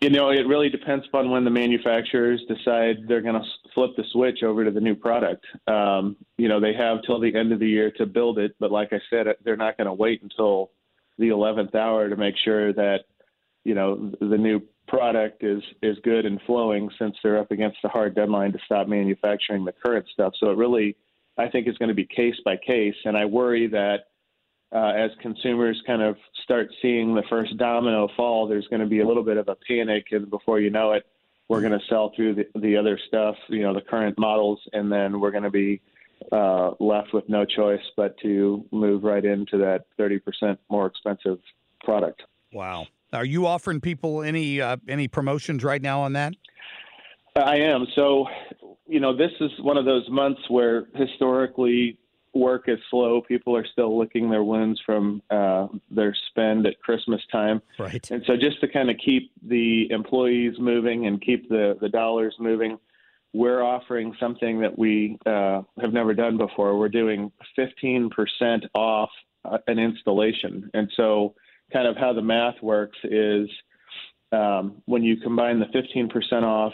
You 0.00 0.10
know, 0.10 0.30
it 0.30 0.46
really 0.46 0.68
depends 0.68 1.06
upon 1.06 1.30
when 1.30 1.44
the 1.44 1.50
manufacturers 1.50 2.40
decide 2.48 3.06
they're 3.06 3.20
going 3.20 3.40
to 3.40 3.48
flip 3.74 3.92
the 3.96 4.04
switch 4.10 4.42
over 4.42 4.64
to 4.64 4.70
the 4.70 4.80
new 4.80 4.94
product. 4.94 5.44
Um, 5.66 6.16
you 6.38 6.48
know, 6.48 6.60
they 6.60 6.74
have 6.74 6.98
till 7.06 7.20
the 7.20 7.34
end 7.34 7.52
of 7.52 7.60
the 7.60 7.68
year 7.68 7.90
to 7.92 8.06
build 8.06 8.38
it, 8.38 8.54
but 8.58 8.72
like 8.72 8.92
I 8.92 9.00
said, 9.10 9.26
they're 9.44 9.56
not 9.56 9.76
going 9.76 9.86
to 9.86 9.92
wait 9.92 10.22
until 10.22 10.70
the 11.18 11.28
11th 11.28 11.74
hour 11.74 12.08
to 12.08 12.16
make 12.16 12.34
sure 12.44 12.72
that 12.72 13.00
you 13.64 13.74
know 13.74 14.12
the 14.20 14.38
new 14.38 14.60
product 14.88 15.44
is 15.44 15.62
is 15.82 15.96
good 16.02 16.26
and 16.26 16.40
flowing 16.46 16.90
since 16.98 17.16
they're 17.22 17.38
up 17.38 17.50
against 17.50 17.78
a 17.84 17.88
hard 17.88 18.14
deadline 18.14 18.52
to 18.52 18.58
stop 18.64 18.88
manufacturing 18.88 19.64
the 19.64 19.72
current 19.72 20.06
stuff. 20.12 20.32
So 20.38 20.50
it 20.50 20.56
really, 20.56 20.96
I 21.38 21.48
think, 21.48 21.68
is 21.68 21.78
going 21.78 21.88
to 21.88 21.94
be 21.94 22.06
case 22.06 22.34
by 22.44 22.56
case, 22.56 22.96
and 23.04 23.16
I 23.16 23.24
worry 23.24 23.68
that 23.68 24.06
uh, 24.74 24.92
as 24.96 25.10
consumers 25.20 25.80
kind 25.86 26.02
of 26.02 26.16
start 26.44 26.68
seeing 26.80 27.14
the 27.14 27.22
first 27.28 27.56
domino 27.58 28.08
fall, 28.16 28.46
there's 28.46 28.66
going 28.68 28.80
to 28.80 28.86
be 28.86 29.00
a 29.00 29.06
little 29.06 29.22
bit 29.22 29.36
of 29.36 29.48
a 29.48 29.56
panic, 29.68 30.06
and 30.12 30.30
before 30.30 30.60
you 30.60 30.70
know 30.70 30.92
it, 30.92 31.04
we're 31.48 31.60
going 31.60 31.78
to 31.78 31.84
sell 31.88 32.12
through 32.16 32.34
the, 32.34 32.46
the 32.60 32.76
other 32.76 32.98
stuff, 33.08 33.36
you 33.48 33.62
know, 33.62 33.74
the 33.74 33.82
current 33.82 34.18
models, 34.18 34.60
and 34.72 34.90
then 34.90 35.20
we're 35.20 35.30
going 35.30 35.42
to 35.42 35.50
be 35.50 35.82
uh, 36.30 36.70
left 36.80 37.12
with 37.12 37.28
no 37.28 37.44
choice 37.44 37.82
but 37.96 38.16
to 38.20 38.64
move 38.70 39.04
right 39.04 39.24
into 39.24 39.58
that 39.58 39.84
30% 39.98 40.56
more 40.70 40.86
expensive 40.86 41.38
product. 41.84 42.22
Wow. 42.52 42.86
Are 43.12 43.24
you 43.24 43.46
offering 43.46 43.80
people 43.80 44.22
any 44.22 44.60
uh, 44.60 44.78
any 44.88 45.06
promotions 45.06 45.62
right 45.62 45.82
now 45.82 46.00
on 46.00 46.14
that? 46.14 46.32
I 47.36 47.56
am. 47.56 47.86
So, 47.94 48.26
you 48.86 49.00
know, 49.00 49.14
this 49.14 49.32
is 49.40 49.50
one 49.60 49.76
of 49.76 49.84
those 49.84 50.08
months 50.08 50.40
where 50.48 50.86
historically 50.94 51.98
work 52.34 52.64
is 52.68 52.78
slow. 52.90 53.20
People 53.20 53.56
are 53.56 53.66
still 53.66 53.98
licking 53.98 54.30
their 54.30 54.42
wounds 54.42 54.80
from 54.84 55.22
uh, 55.30 55.68
their 55.90 56.14
spend 56.28 56.66
at 56.66 56.80
Christmas 56.80 57.20
time. 57.30 57.60
Right. 57.78 58.08
And 58.10 58.22
so, 58.26 58.34
just 58.36 58.60
to 58.60 58.68
kind 58.68 58.90
of 58.90 58.96
keep 59.04 59.32
the 59.46 59.90
employees 59.90 60.54
moving 60.58 61.06
and 61.06 61.20
keep 61.20 61.48
the, 61.48 61.76
the 61.80 61.88
dollars 61.88 62.34
moving, 62.38 62.78
we're 63.32 63.62
offering 63.62 64.14
something 64.18 64.60
that 64.60 64.78
we 64.78 65.18
uh, 65.26 65.62
have 65.80 65.92
never 65.92 66.14
done 66.14 66.36
before. 66.36 66.78
We're 66.78 66.88
doing 66.88 67.32
15% 67.58 68.10
off 68.74 69.10
uh, 69.44 69.58
an 69.66 69.78
installation. 69.78 70.70
And 70.74 70.90
so, 70.96 71.34
kind 71.72 71.86
of 71.86 71.96
how 71.96 72.12
the 72.12 72.22
math 72.22 72.60
works 72.62 72.98
is 73.04 73.48
um, 74.32 74.82
when 74.86 75.02
you 75.02 75.16
combine 75.18 75.60
the 75.60 75.66
15% 75.66 76.42
off 76.42 76.72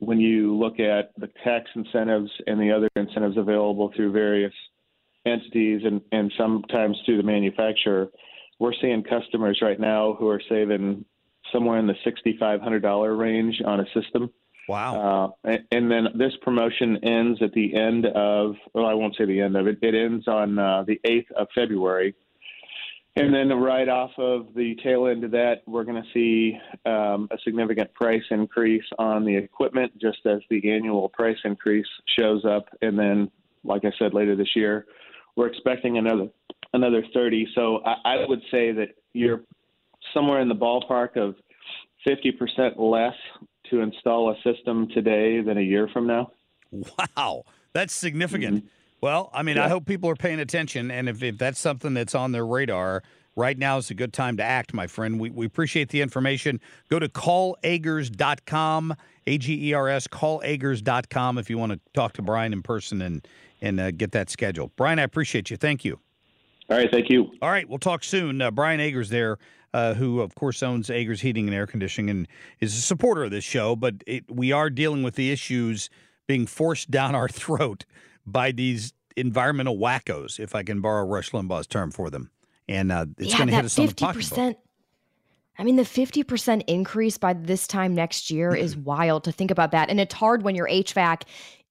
when 0.00 0.20
you 0.20 0.56
look 0.56 0.78
at 0.78 1.10
the 1.18 1.28
tax 1.42 1.68
incentives 1.74 2.30
and 2.46 2.60
the 2.60 2.70
other 2.70 2.88
incentives 2.94 3.36
available 3.36 3.92
through 3.96 4.12
various 4.12 4.52
entities 5.28 5.82
and, 5.84 6.00
and 6.12 6.32
sometimes 6.36 6.96
through 7.04 7.18
the 7.18 7.22
manufacturer, 7.22 8.08
we're 8.58 8.72
seeing 8.80 9.02
customers 9.02 9.60
right 9.62 9.78
now 9.78 10.16
who 10.18 10.28
are 10.28 10.42
saving 10.48 11.04
somewhere 11.52 11.78
in 11.78 11.86
the 11.86 11.94
$6,500 12.06 13.18
range 13.18 13.62
on 13.64 13.80
a 13.80 13.84
system. 13.94 14.30
Wow. 14.68 15.32
Uh, 15.44 15.48
and, 15.48 15.64
and, 15.72 15.90
then 15.90 16.08
this 16.14 16.32
promotion 16.42 17.02
ends 17.02 17.40
at 17.42 17.52
the 17.52 17.74
end 17.74 18.04
of, 18.04 18.54
well, 18.74 18.84
I 18.84 18.92
won't 18.92 19.16
say 19.16 19.24
the 19.24 19.40
end 19.40 19.56
of 19.56 19.66
it, 19.66 19.78
it 19.80 19.94
ends 19.94 20.28
on 20.28 20.58
uh, 20.58 20.84
the 20.86 21.00
8th 21.06 21.30
of 21.36 21.48
February. 21.54 22.14
And 23.16 23.34
then 23.34 23.48
right 23.48 23.88
off 23.88 24.12
of 24.16 24.54
the 24.54 24.76
tail 24.82 25.08
end 25.08 25.24
of 25.24 25.32
that, 25.32 25.62
we're 25.66 25.82
going 25.82 26.00
to 26.00 26.08
see 26.14 26.56
um, 26.86 27.28
a 27.32 27.38
significant 27.42 27.92
price 27.94 28.22
increase 28.30 28.84
on 28.96 29.24
the 29.24 29.34
equipment, 29.34 29.92
just 30.00 30.18
as 30.24 30.38
the 30.50 30.70
annual 30.70 31.08
price 31.08 31.38
increase 31.44 31.86
shows 32.16 32.44
up. 32.44 32.66
And 32.80 32.96
then, 32.96 33.30
like 33.64 33.84
I 33.84 33.90
said, 33.98 34.14
later 34.14 34.36
this 34.36 34.54
year, 34.54 34.86
we're 35.36 35.48
expecting 35.48 35.98
another 35.98 36.28
another 36.72 37.02
30. 37.14 37.48
So 37.54 37.82
I, 37.84 38.16
I 38.16 38.26
would 38.26 38.42
say 38.50 38.72
that 38.72 38.88
you're 39.12 39.42
somewhere 40.14 40.40
in 40.40 40.48
the 40.48 40.54
ballpark 40.54 41.16
of 41.16 41.34
50% 42.06 42.78
less 42.78 43.14
to 43.70 43.80
install 43.80 44.30
a 44.30 44.34
system 44.42 44.88
today 44.94 45.40
than 45.40 45.58
a 45.58 45.62
year 45.62 45.88
from 45.92 46.06
now. 46.06 46.30
Wow, 46.70 47.44
that's 47.72 47.94
significant. 47.94 48.58
Mm-hmm. 48.58 48.66
Well, 49.00 49.30
I 49.32 49.42
mean, 49.42 49.56
yeah. 49.56 49.64
I 49.64 49.68
hope 49.68 49.86
people 49.86 50.10
are 50.10 50.16
paying 50.16 50.40
attention, 50.40 50.90
and 50.90 51.08
if, 51.08 51.22
if 51.22 51.38
that's 51.38 51.58
something 51.58 51.94
that's 51.94 52.14
on 52.14 52.32
their 52.32 52.44
radar, 52.44 53.02
right 53.38 53.56
now 53.56 53.78
is 53.78 53.90
a 53.90 53.94
good 53.94 54.12
time 54.12 54.36
to 54.36 54.42
act, 54.42 54.74
my 54.74 54.86
friend. 54.86 55.18
We, 55.18 55.30
we 55.30 55.46
appreciate 55.46 55.90
the 55.90 56.02
information. 56.02 56.60
Go 56.90 56.98
to 56.98 57.08
callagers.com, 57.08 58.94
A 59.26 59.38
G 59.38 59.68
E 59.68 59.72
R 59.72 59.88
S, 59.88 60.08
callagers.com 60.08 61.38
if 61.38 61.48
you 61.48 61.56
want 61.56 61.72
to 61.72 61.80
talk 61.94 62.14
to 62.14 62.22
Brian 62.22 62.52
in 62.52 62.62
person 62.62 63.00
and 63.00 63.26
and 63.60 63.80
uh, 63.80 63.90
get 63.92 64.12
that 64.12 64.28
scheduled. 64.30 64.74
Brian, 64.76 64.98
I 64.98 65.02
appreciate 65.02 65.50
you. 65.50 65.56
Thank 65.56 65.84
you. 65.84 65.98
All 66.70 66.76
right, 66.76 66.90
thank 66.90 67.08
you. 67.08 67.30
All 67.40 67.50
right, 67.50 67.68
we'll 67.68 67.78
talk 67.78 68.04
soon. 68.04 68.42
Uh, 68.42 68.50
Brian 68.50 68.78
Agers 68.78 69.08
there, 69.08 69.38
uh, 69.72 69.94
who 69.94 70.20
of 70.20 70.34
course 70.34 70.62
owns 70.62 70.90
Agers 70.90 71.20
Heating 71.20 71.46
and 71.46 71.54
Air 71.54 71.66
Conditioning 71.66 72.10
and 72.10 72.28
is 72.60 72.76
a 72.76 72.80
supporter 72.80 73.24
of 73.24 73.30
this 73.30 73.44
show, 73.44 73.74
but 73.74 73.94
it, 74.06 74.30
we 74.30 74.52
are 74.52 74.68
dealing 74.68 75.02
with 75.02 75.14
the 75.14 75.30
issues 75.30 75.88
being 76.26 76.46
forced 76.46 76.90
down 76.90 77.14
our 77.14 77.28
throat 77.28 77.84
by 78.26 78.52
these 78.52 78.92
environmental 79.16 79.78
wackos, 79.78 80.38
if 80.38 80.54
I 80.54 80.62
can 80.62 80.80
borrow 80.80 81.04
Rush 81.04 81.30
Limbaugh's 81.30 81.66
term 81.66 81.90
for 81.90 82.10
them, 82.10 82.30
and 82.68 82.92
uh, 82.92 83.06
it's 83.18 83.30
yeah, 83.30 83.36
going 83.38 83.48
to 83.48 83.54
hit 83.54 83.64
us 83.64 83.76
50%, 83.76 83.80
on 83.80 83.86
the 83.86 83.94
pocketbook. 83.94 84.56
I 85.60 85.64
mean, 85.64 85.76
the 85.76 85.82
50% 85.82 86.62
increase 86.68 87.18
by 87.18 87.32
this 87.32 87.66
time 87.66 87.94
next 87.94 88.30
year 88.30 88.54
is 88.54 88.76
wild 88.76 89.24
to 89.24 89.32
think 89.32 89.50
about 89.50 89.72
that. 89.72 89.90
And 89.90 89.98
it's 89.98 90.14
hard 90.14 90.42
when 90.42 90.54
your 90.54 90.68
HVAC 90.68 91.22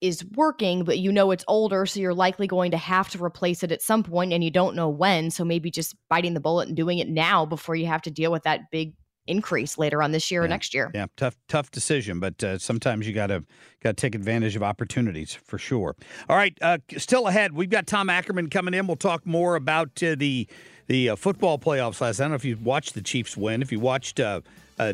is 0.01 0.25
working, 0.35 0.83
but 0.83 0.99
you 0.99 1.11
know 1.11 1.31
it's 1.31 1.45
older, 1.47 1.85
so 1.85 1.99
you're 1.99 2.13
likely 2.13 2.45
going 2.47 2.71
to 2.71 2.77
have 2.77 3.09
to 3.09 3.23
replace 3.23 3.63
it 3.63 3.71
at 3.71 3.81
some 3.81 4.03
point 4.03 4.31
and 4.31 4.43
you 4.43 4.51
don't 4.51 4.75
know 4.75 4.89
when. 4.89 5.31
So 5.31 5.43
maybe 5.43 5.71
just 5.71 5.95
biting 6.09 6.33
the 6.33 6.39
bullet 6.39 6.67
and 6.67 6.77
doing 6.77 6.99
it 6.99 7.09
now 7.09 7.45
before 7.45 7.75
you 7.75 7.87
have 7.87 8.01
to 8.03 8.11
deal 8.11 8.31
with 8.31 8.43
that 8.43 8.69
big 8.71 8.93
increase 9.27 9.77
later 9.77 10.01
on 10.01 10.11
this 10.11 10.31
year 10.31 10.41
yeah. 10.41 10.45
or 10.45 10.49
next 10.49 10.73
year. 10.73 10.91
Yeah, 10.93 11.07
tough 11.15 11.35
tough 11.47 11.71
decision, 11.71 12.19
but 12.19 12.43
uh, 12.43 12.57
sometimes 12.57 13.07
you 13.07 13.13
got 13.13 13.27
to 13.27 13.43
got 13.81 13.97
to 13.97 14.01
take 14.01 14.15
advantage 14.15 14.55
of 14.55 14.63
opportunities 14.63 15.33
for 15.33 15.57
sure. 15.57 15.95
All 16.29 16.35
right, 16.35 16.57
uh, 16.61 16.79
still 16.97 17.27
ahead. 17.27 17.53
We've 17.53 17.69
got 17.69 17.87
Tom 17.87 18.09
Ackerman 18.09 18.49
coming 18.49 18.73
in. 18.73 18.87
We'll 18.87 18.95
talk 18.95 19.25
more 19.25 19.55
about 19.55 20.01
uh, 20.01 20.15
the 20.15 20.47
the 20.87 21.09
uh, 21.09 21.15
football 21.15 21.59
playoffs 21.59 22.01
last. 22.01 22.19
I 22.19 22.23
don't 22.23 22.31
know 22.31 22.35
if 22.35 22.45
you 22.45 22.57
watched 22.57 22.93
the 22.93 23.01
Chiefs 23.01 23.37
win. 23.37 23.61
If 23.61 23.71
you 23.71 23.79
watched 23.79 24.19
uh, 24.19 24.41
uh, 24.79 24.93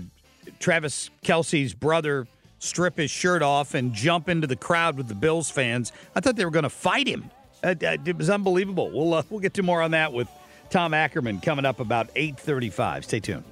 Travis 0.59 1.09
Kelce's 1.23 1.73
brother 1.73 2.27
strip 2.59 2.97
his 2.97 3.11
shirt 3.11 3.41
off 3.41 3.73
and 3.73 3.93
jump 3.93 4.29
into 4.29 4.47
the 4.47 4.55
crowd 4.55 4.95
with 4.95 5.07
the 5.07 5.15
Bills 5.15 5.49
fans. 5.49 5.91
I 6.15 6.21
thought 6.21 6.35
they 6.35 6.45
were 6.45 6.51
going 6.51 6.63
to 6.63 6.69
fight 6.69 7.07
him. 7.07 7.29
Uh, 7.63 7.75
it 7.81 8.17
was 8.17 8.29
unbelievable. 8.29 8.89
We'll 8.89 9.13
uh, 9.13 9.23
we'll 9.29 9.39
get 9.39 9.53
to 9.55 9.63
more 9.63 9.81
on 9.81 9.91
that 9.91 10.11
with 10.13 10.27
Tom 10.69 10.93
Ackerman 10.93 11.39
coming 11.39 11.65
up 11.65 11.79
about 11.79 12.09
eight 12.15 12.37
thirty-five. 12.39 13.05
Stay 13.05 13.19
tuned. 13.19 13.43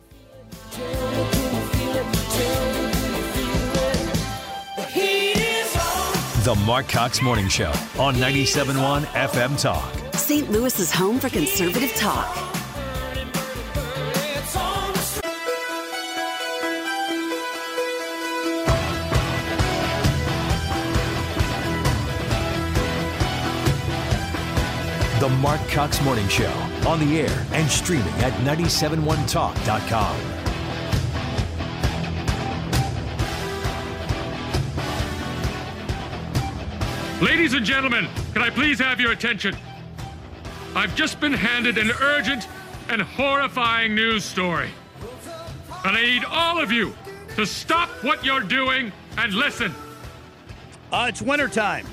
The 6.44 6.56
Marc 6.66 6.90
Cox 6.90 7.22
Morning 7.22 7.48
Show 7.48 7.70
on 8.00 8.16
97.1 8.16 9.04
FM 9.06 9.62
Talk. 9.62 10.01
St. 10.14 10.52
Louis's 10.52 10.92
home 10.92 11.20
for 11.20 11.30
conservative 11.30 11.94
talk. 11.96 12.36
The 25.20 25.30
Marc 25.30 25.62
Cox 25.70 26.02
Morning 26.04 26.28
Show 26.28 26.52
on 26.88 27.00
the 27.00 27.22
air 27.22 27.46
and 27.52 27.70
streaming 27.70 28.14
at 28.24 28.34
971talk.com. 28.42 30.42
Ladies 37.22 37.54
and 37.54 37.64
gentlemen, 37.64 38.08
can 38.34 38.42
I 38.42 38.50
please 38.50 38.80
have 38.80 39.00
your 39.00 39.12
attention? 39.12 39.56
I've 40.74 40.96
just 40.96 41.20
been 41.20 41.34
handed 41.34 41.78
an 41.78 41.92
urgent 42.00 42.48
and 42.88 43.02
horrifying 43.02 43.94
news 43.94 44.24
story. 44.24 44.70
And 45.84 45.98
I 45.98 46.02
need 46.02 46.24
all 46.24 46.62
of 46.62 46.72
you 46.72 46.96
to 47.36 47.46
stop 47.46 47.90
what 48.04 48.24
you're 48.24 48.40
doing 48.40 48.94
and 49.18 49.34
listen. 49.34 49.74
Uh, 50.90 51.08
it's 51.10 51.22
wintertime. 51.22 51.86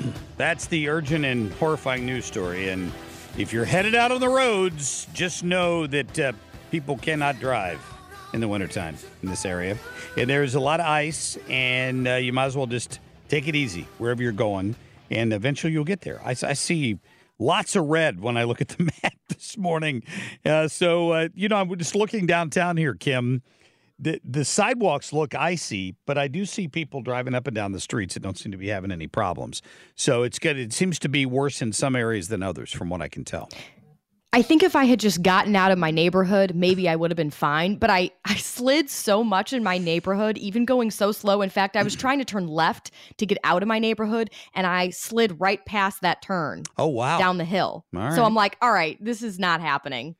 That's 0.36 0.66
the 0.66 0.88
urgent 0.88 1.24
and 1.24 1.52
horrifying 1.52 2.04
news 2.04 2.24
story. 2.24 2.70
And 2.70 2.90
if 3.38 3.52
you're 3.52 3.64
headed 3.64 3.94
out 3.94 4.10
on 4.10 4.20
the 4.20 4.28
roads, 4.28 5.06
just 5.12 5.44
know 5.44 5.86
that 5.86 6.18
uh, 6.18 6.32
people 6.72 6.98
cannot 6.98 7.38
drive 7.38 7.80
in 8.32 8.40
the 8.40 8.48
wintertime 8.48 8.96
in 9.22 9.28
this 9.28 9.44
area. 9.44 9.76
And 10.16 10.28
there's 10.28 10.56
a 10.56 10.60
lot 10.60 10.80
of 10.80 10.86
ice, 10.86 11.38
and 11.48 12.08
uh, 12.08 12.14
you 12.14 12.32
might 12.32 12.46
as 12.46 12.56
well 12.56 12.66
just 12.66 12.98
take 13.28 13.46
it 13.46 13.54
easy 13.54 13.86
wherever 13.98 14.20
you're 14.20 14.32
going. 14.32 14.74
And 15.10 15.32
eventually 15.32 15.72
you'll 15.72 15.84
get 15.84 16.00
there. 16.00 16.20
I, 16.24 16.30
I 16.30 16.54
see 16.54 16.98
lots 17.40 17.74
of 17.74 17.86
red 17.86 18.20
when 18.20 18.36
I 18.36 18.44
look 18.44 18.60
at 18.60 18.68
the 18.68 18.84
map 19.02 19.14
this 19.28 19.58
morning. 19.58 20.04
Uh, 20.44 20.68
so, 20.68 21.10
uh, 21.10 21.28
you 21.34 21.48
know, 21.48 21.56
I'm 21.56 21.76
just 21.76 21.96
looking 21.96 22.26
downtown 22.26 22.76
here, 22.76 22.94
Kim. 22.94 23.42
The, 23.98 24.18
the 24.24 24.46
sidewalks 24.46 25.12
look 25.12 25.34
icy, 25.34 25.94
but 26.06 26.16
I 26.16 26.26
do 26.26 26.46
see 26.46 26.68
people 26.68 27.02
driving 27.02 27.34
up 27.34 27.46
and 27.46 27.54
down 27.54 27.72
the 27.72 27.80
streets 27.80 28.14
that 28.14 28.20
don't 28.20 28.38
seem 28.38 28.50
to 28.52 28.56
be 28.58 28.68
having 28.68 28.92
any 28.92 29.06
problems. 29.06 29.60
So 29.94 30.22
it's 30.22 30.38
good. 30.38 30.58
It 30.58 30.72
seems 30.72 30.98
to 31.00 31.08
be 31.08 31.26
worse 31.26 31.60
in 31.60 31.72
some 31.72 31.94
areas 31.94 32.28
than 32.28 32.42
others, 32.42 32.72
from 32.72 32.88
what 32.88 33.02
I 33.02 33.08
can 33.08 33.24
tell. 33.24 33.50
I 34.32 34.42
think 34.42 34.62
if 34.62 34.76
I 34.76 34.84
had 34.84 35.00
just 35.00 35.22
gotten 35.22 35.56
out 35.56 35.72
of 35.72 35.78
my 35.78 35.90
neighborhood, 35.90 36.54
maybe 36.54 36.88
I 36.88 36.94
would 36.94 37.10
have 37.10 37.16
been 37.16 37.30
fine. 37.30 37.74
But 37.76 37.90
I, 37.90 38.10
I 38.24 38.36
slid 38.36 38.88
so 38.88 39.24
much 39.24 39.52
in 39.52 39.64
my 39.64 39.76
neighborhood, 39.78 40.38
even 40.38 40.64
going 40.64 40.90
so 40.92 41.10
slow. 41.10 41.42
In 41.42 41.50
fact, 41.50 41.76
I 41.76 41.82
was 41.82 41.94
trying 41.96 42.18
to 42.20 42.24
turn 42.24 42.46
left 42.46 42.92
to 43.16 43.26
get 43.26 43.38
out 43.42 43.62
of 43.62 43.68
my 43.68 43.78
neighborhood, 43.78 44.30
and 44.54 44.66
I 44.66 44.90
slid 44.90 45.40
right 45.40 45.64
past 45.66 46.02
that 46.02 46.22
turn. 46.22 46.62
Oh, 46.78 46.86
wow. 46.86 47.18
Down 47.18 47.38
the 47.38 47.44
hill. 47.44 47.84
All 47.94 48.12
So. 48.12 48.24
I'm 48.24 48.34
like, 48.34 48.56
all 48.62 48.72
right, 48.72 48.96
this 49.04 49.22
is 49.22 49.38
not 49.38 49.60
happening. 49.60 50.14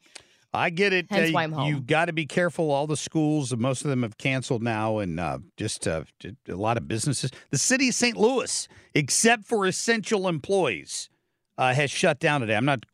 I 0.52 0.70
get 0.70 0.92
it. 0.92 1.06
Hence 1.08 1.30
Uh, 1.30 1.32
why 1.32 1.44
I'm 1.44 1.52
home. 1.52 1.68
You've 1.68 1.86
got 1.86 2.06
to 2.06 2.12
be 2.12 2.26
careful. 2.26 2.72
All 2.72 2.88
the 2.88 2.96
schools, 2.96 3.54
most 3.56 3.84
of 3.84 3.90
them 3.90 4.02
have 4.02 4.18
canceled 4.18 4.64
now, 4.64 4.98
and 4.98 5.20
uh, 5.20 5.38
just 5.56 5.86
uh, 5.86 6.02
a 6.48 6.54
lot 6.54 6.76
of 6.76 6.88
businesses. 6.88 7.30
The 7.50 7.58
city 7.58 7.90
of 7.90 7.94
St. 7.94 8.16
Louis, 8.16 8.66
except 8.92 9.44
for 9.44 9.64
essential 9.66 10.26
employees, 10.26 11.08
uh, 11.56 11.72
has 11.74 11.92
shut 11.92 12.18
down 12.18 12.40
today. 12.40 12.56
I'm 12.56 12.64
not. 12.64 12.84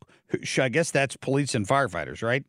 I 0.59 0.69
guess 0.69 0.91
that's 0.91 1.15
police 1.15 1.55
and 1.55 1.67
firefighters, 1.67 2.21
right? 2.21 2.43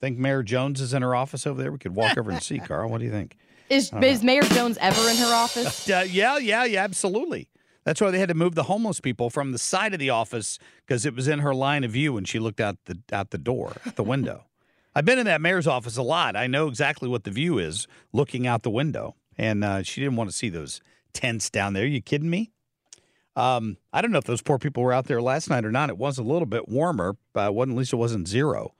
Think 0.00 0.18
Mayor 0.18 0.42
Jones 0.42 0.80
is 0.80 0.94
in 0.94 1.02
her 1.02 1.14
office 1.14 1.46
over 1.46 1.60
there. 1.60 1.72
We 1.72 1.78
could 1.78 1.94
walk 1.94 2.16
over 2.16 2.30
and 2.30 2.42
see, 2.42 2.58
Carl. 2.60 2.88
What 2.88 2.98
do 2.98 3.04
you 3.04 3.10
think? 3.10 3.36
Is, 3.68 3.92
is 4.02 4.22
Mayor 4.22 4.42
Jones 4.42 4.78
ever 4.80 5.10
in 5.10 5.16
her 5.16 5.34
office? 5.34 5.88
Uh, 5.98 6.04
yeah, 6.08 6.38
yeah, 6.38 6.64
yeah, 6.64 6.84
absolutely. 6.84 7.48
That's 7.84 8.00
why 8.00 8.10
they 8.10 8.18
had 8.18 8.28
to 8.28 8.34
move 8.34 8.54
the 8.54 8.64
homeless 8.64 9.00
people 9.00 9.30
from 9.30 9.52
the 9.52 9.58
side 9.58 9.94
of 9.94 9.98
the 9.98 10.10
office 10.10 10.58
because 10.86 11.06
it 11.06 11.14
was 11.14 11.26
in 11.26 11.38
her 11.40 11.54
line 11.54 11.84
of 11.84 11.90
view 11.90 12.12
when 12.12 12.24
she 12.24 12.38
looked 12.38 12.60
out 12.60 12.76
the 12.84 12.98
out 13.10 13.30
the 13.30 13.38
door, 13.38 13.72
out 13.86 13.96
the 13.96 14.02
window. 14.04 14.44
I've 14.94 15.04
been 15.04 15.18
in 15.18 15.26
that 15.26 15.40
mayor's 15.40 15.66
office 15.66 15.96
a 15.96 16.02
lot. 16.02 16.36
I 16.36 16.46
know 16.46 16.68
exactly 16.68 17.08
what 17.08 17.24
the 17.24 17.30
view 17.30 17.58
is 17.58 17.86
looking 18.12 18.46
out 18.46 18.62
the 18.62 18.70
window, 18.70 19.16
and 19.38 19.64
uh, 19.64 19.82
she 19.82 20.00
didn't 20.00 20.16
want 20.16 20.28
to 20.28 20.36
see 20.36 20.48
those 20.50 20.80
tents 21.14 21.48
down 21.50 21.72
there. 21.72 21.86
you 21.86 22.02
kidding 22.02 22.30
me? 22.30 22.52
Um, 23.38 23.76
I 23.92 24.02
don't 24.02 24.10
know 24.10 24.18
if 24.18 24.24
those 24.24 24.42
poor 24.42 24.58
people 24.58 24.82
were 24.82 24.92
out 24.92 25.06
there 25.06 25.22
last 25.22 25.48
night 25.48 25.64
or 25.64 25.70
not. 25.70 25.90
It 25.90 25.96
was 25.96 26.18
a 26.18 26.24
little 26.24 26.44
bit 26.44 26.68
warmer, 26.68 27.16
but 27.32 27.54
wasn't, 27.54 27.76
at 27.76 27.78
least 27.78 27.92
it 27.92 27.96
wasn't 27.96 28.26
zero. 28.26 28.74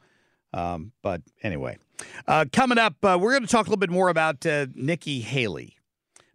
Um, 0.52 0.90
but 1.00 1.22
anyway, 1.44 1.78
uh, 2.26 2.46
coming 2.52 2.76
up, 2.76 2.96
uh, 3.04 3.16
we're 3.20 3.30
going 3.30 3.42
to 3.42 3.48
talk 3.48 3.66
a 3.66 3.70
little 3.70 3.78
bit 3.78 3.90
more 3.90 4.08
about 4.08 4.44
uh, 4.44 4.66
Nikki 4.74 5.20
Haley 5.20 5.76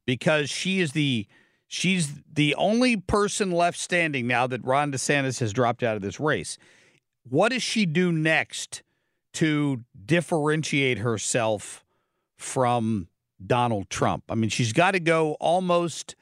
because 0.05 0.49
she 0.49 0.79
is 0.79 0.93
the 0.93 1.27
she's 1.67 2.13
the 2.31 2.55
only 2.55 2.95
person 2.95 3.51
left 3.51 3.77
standing 3.77 4.25
now 4.25 4.47
that 4.47 4.63
Ron 4.63 4.93
DeSantis 4.93 5.41
has 5.41 5.51
dropped 5.51 5.83
out 5.83 5.97
of 5.97 6.01
this 6.01 6.17
race. 6.17 6.57
What 7.29 7.51
does 7.51 7.63
she 7.63 7.85
do 7.85 8.09
next 8.11 8.83
to 9.33 9.83
differentiate 10.05 10.99
herself 10.99 11.83
from 12.37 13.09
Donald 13.45 13.89
Trump? 13.89 14.23
I 14.29 14.35
mean, 14.35 14.49
she's 14.49 14.71
got 14.71 14.91
to 14.91 15.01
go 15.01 15.33
almost 15.41 16.15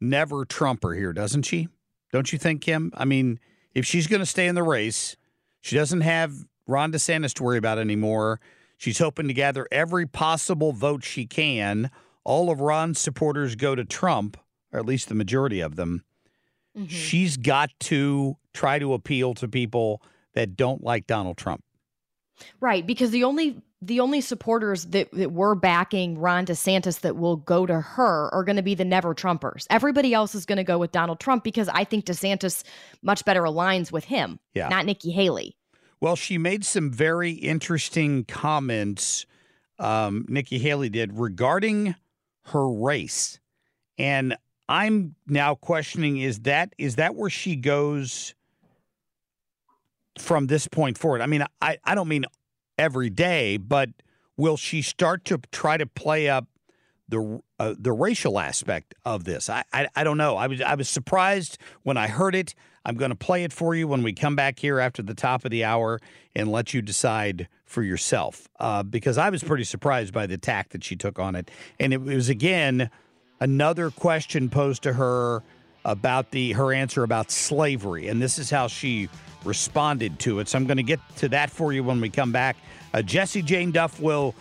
never 0.00 0.44
Trumper 0.44 0.94
here, 0.94 1.12
doesn't 1.12 1.42
she? 1.42 1.68
Don't 2.12 2.32
you 2.32 2.38
think, 2.38 2.62
Kim? 2.62 2.92
I 2.94 3.04
mean, 3.04 3.38
if 3.74 3.86
she's 3.86 4.06
going 4.06 4.20
to 4.20 4.26
stay 4.26 4.46
in 4.46 4.54
the 4.54 4.62
race, 4.62 5.16
she 5.60 5.76
doesn't 5.76 6.00
have 6.00 6.32
Ron 6.66 6.92
DeSantis 6.92 7.34
to 7.34 7.42
worry 7.42 7.58
about 7.58 7.78
anymore. 7.78 8.40
She's 8.76 8.98
hoping 8.98 9.28
to 9.28 9.34
gather 9.34 9.68
every 9.70 10.06
possible 10.06 10.72
vote 10.72 11.04
she 11.04 11.26
can. 11.26 11.90
All 12.24 12.50
of 12.50 12.60
Ron's 12.60 12.98
supporters 12.98 13.54
go 13.54 13.74
to 13.74 13.84
Trump, 13.84 14.36
or 14.72 14.80
at 14.80 14.86
least 14.86 15.08
the 15.08 15.14
majority 15.14 15.60
of 15.60 15.76
them. 15.76 16.04
Mm-hmm. 16.76 16.86
She's 16.86 17.36
got 17.36 17.70
to 17.80 18.36
try 18.54 18.78
to 18.78 18.94
appeal 18.94 19.34
to 19.34 19.48
people 19.48 20.02
that 20.34 20.56
don't 20.56 20.82
like 20.82 21.06
Donald 21.06 21.36
Trump. 21.36 21.62
Right, 22.60 22.86
because 22.86 23.10
the 23.10 23.24
only 23.24 23.60
the 23.82 24.00
only 24.00 24.20
supporters 24.20 24.86
that, 24.86 25.10
that 25.12 25.32
were 25.32 25.54
backing 25.54 26.18
Ron 26.18 26.44
DeSantis 26.44 27.00
that 27.00 27.16
will 27.16 27.36
go 27.36 27.64
to 27.64 27.80
her 27.80 28.28
are 28.34 28.44
going 28.44 28.56
to 28.56 28.62
be 28.62 28.74
the 28.74 28.84
never 28.84 29.14
Trumpers. 29.14 29.66
Everybody 29.70 30.12
else 30.12 30.34
is 30.34 30.44
going 30.44 30.58
to 30.58 30.64
go 30.64 30.78
with 30.78 30.92
Donald 30.92 31.18
Trump 31.18 31.44
because 31.44 31.68
I 31.68 31.84
think 31.84 32.04
DeSantis 32.04 32.62
much 33.02 33.24
better 33.24 33.42
aligns 33.42 33.90
with 33.90 34.04
him, 34.04 34.38
Yeah. 34.54 34.68
not 34.68 34.84
Nikki 34.84 35.10
Haley. 35.10 35.56
Well, 36.00 36.16
she 36.16 36.36
made 36.38 36.64
some 36.64 36.90
very 36.90 37.32
interesting 37.32 38.24
comments, 38.24 39.26
um, 39.78 40.26
Nikki 40.28 40.58
Haley 40.58 40.88
did, 40.90 41.18
regarding 41.18 41.94
her 42.46 42.68
race. 42.70 43.38
And 43.98 44.36
I'm 44.68 45.14
now 45.26 45.54
questioning 45.54 46.18
is 46.18 46.40
that 46.40 46.74
is 46.78 46.96
that 46.96 47.14
where 47.14 47.28
she 47.30 47.56
goes 47.56 48.34
from 50.18 50.46
this 50.46 50.68
point 50.68 50.96
forward? 50.98 51.20
I 51.20 51.26
mean, 51.26 51.44
I, 51.60 51.78
I 51.84 51.94
don't 51.94 52.08
mean 52.08 52.24
every 52.80 53.10
day, 53.10 53.58
but 53.58 53.90
will 54.36 54.56
she 54.56 54.80
start 54.80 55.24
to 55.26 55.38
try 55.52 55.76
to 55.76 55.86
play 55.86 56.28
up 56.28 56.46
the 57.08 57.40
uh, 57.58 57.74
the 57.78 57.92
racial 57.92 58.40
aspect 58.40 58.94
of 59.04 59.24
this? 59.24 59.50
I, 59.50 59.62
I 59.72 59.86
I 59.94 60.02
don't 60.02 60.16
know. 60.16 60.36
I 60.36 60.46
was 60.46 60.60
I 60.60 60.74
was 60.74 60.88
surprised 60.88 61.58
when 61.82 61.96
I 61.96 62.08
heard 62.08 62.34
it. 62.34 62.54
I'm 62.86 62.96
going 62.96 63.10
to 63.10 63.16
play 63.16 63.44
it 63.44 63.52
for 63.52 63.74
you 63.74 63.86
when 63.86 64.02
we 64.02 64.14
come 64.14 64.34
back 64.34 64.58
here 64.58 64.80
after 64.80 65.02
the 65.02 65.12
top 65.12 65.44
of 65.44 65.50
the 65.50 65.64
hour 65.64 66.00
and 66.34 66.50
let 66.50 66.72
you 66.72 66.80
decide 66.80 67.46
for 67.66 67.82
yourself. 67.82 68.48
Uh, 68.58 68.82
because 68.82 69.18
I 69.18 69.28
was 69.28 69.44
pretty 69.44 69.64
surprised 69.64 70.14
by 70.14 70.26
the 70.26 70.38
tack 70.38 70.70
that 70.70 70.82
she 70.82 70.96
took 70.96 71.18
on 71.18 71.36
it, 71.36 71.50
and 71.78 71.92
it 71.92 72.00
was 72.00 72.30
again 72.30 72.90
another 73.38 73.90
question 73.90 74.48
posed 74.48 74.82
to 74.84 74.94
her 74.94 75.42
about 75.84 76.30
the 76.30 76.52
her 76.52 76.72
answer 76.72 77.02
about 77.02 77.30
slavery, 77.30 78.08
and 78.08 78.22
this 78.22 78.38
is 78.38 78.48
how 78.48 78.68
she 78.68 79.10
responded 79.44 80.18
to 80.20 80.40
it. 80.40 80.48
So 80.48 80.58
I'm 80.58 80.66
going 80.66 80.76
to 80.76 80.82
get 80.82 81.00
to 81.16 81.28
that 81.30 81.50
for 81.50 81.72
you 81.72 81.82
when 81.82 82.00
we 82.00 82.10
come 82.10 82.32
back. 82.32 82.56
Uh, 82.92 83.02
Jesse 83.02 83.42
Jane 83.42 83.70
Duff 83.70 84.00
will 84.00 84.34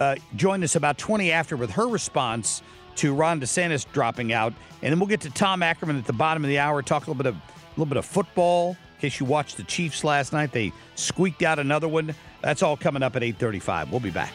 uh, 0.00 0.16
join 0.36 0.62
us 0.64 0.76
about 0.76 0.98
20 0.98 1.30
after 1.30 1.56
with 1.56 1.70
her 1.72 1.86
response 1.86 2.62
to 2.96 3.14
Ron 3.14 3.40
DeSantis 3.40 3.90
dropping 3.92 4.32
out, 4.32 4.52
and 4.82 4.92
then 4.92 4.98
we'll 4.98 5.08
get 5.08 5.20
to 5.22 5.30
Tom 5.30 5.62
Ackerman 5.62 5.96
at 5.96 6.04
the 6.04 6.12
bottom 6.12 6.44
of 6.44 6.48
the 6.48 6.58
hour. 6.58 6.82
Talk 6.82 7.06
a 7.06 7.10
little 7.10 7.22
bit 7.22 7.26
of 7.26 7.36
a 7.36 7.70
little 7.76 7.86
bit 7.86 7.96
of 7.96 8.04
football. 8.04 8.70
In 8.70 9.00
case 9.00 9.20
you 9.20 9.26
watched 9.26 9.56
the 9.56 9.62
Chiefs 9.64 10.04
last 10.04 10.32
night, 10.32 10.52
they 10.52 10.72
squeaked 10.96 11.42
out 11.42 11.58
another 11.58 11.88
one. 11.88 12.14
That's 12.42 12.62
all 12.62 12.76
coming 12.76 13.02
up 13.02 13.16
at 13.16 13.22
8:35. 13.22 13.90
We'll 13.90 14.00
be 14.00 14.10
back. 14.10 14.34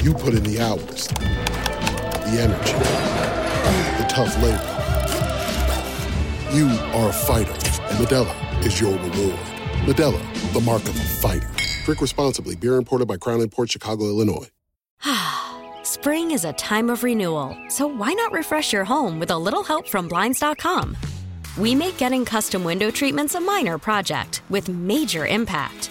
You 0.00 0.14
put 0.14 0.34
in 0.34 0.42
the 0.42 0.60
hours, 0.60 1.08
the 1.08 2.38
energy, 2.40 2.72
the 3.98 4.06
tough 4.08 4.34
labor. 4.42 4.68
You 6.52 6.68
are 6.94 7.08
a 7.08 7.12
fighter, 7.12 7.52
and 7.52 7.98
Modelo 7.98 8.66
is 8.66 8.80
your 8.80 8.92
reward. 8.92 9.38
Modelo, 9.86 10.52
the 10.52 10.60
mark 10.60 10.82
of 10.82 10.96
a 10.96 11.04
fighter. 11.20 11.48
Drink 11.84 12.00
responsibly. 12.00 12.56
Beer 12.56 12.76
imported 12.76 13.06
by 13.06 13.16
Crown 13.16 13.48
Port 13.48 13.70
Chicago, 13.70 14.04
Illinois. 14.04 14.48
Spring 15.82 16.30
is 16.30 16.44
a 16.44 16.52
time 16.54 16.90
of 16.90 17.02
renewal, 17.02 17.56
so 17.68 17.86
why 17.86 18.12
not 18.12 18.32
refresh 18.32 18.72
your 18.72 18.84
home 18.84 19.18
with 19.18 19.30
a 19.30 19.38
little 19.38 19.62
help 19.62 19.88
from 19.88 20.08
Blinds.com? 20.08 20.96
We 21.56 21.74
make 21.74 21.96
getting 21.96 22.24
custom 22.24 22.64
window 22.64 22.90
treatments 22.90 23.34
a 23.34 23.40
minor 23.40 23.78
project 23.78 24.42
with 24.48 24.68
major 24.68 25.26
impact. 25.26 25.90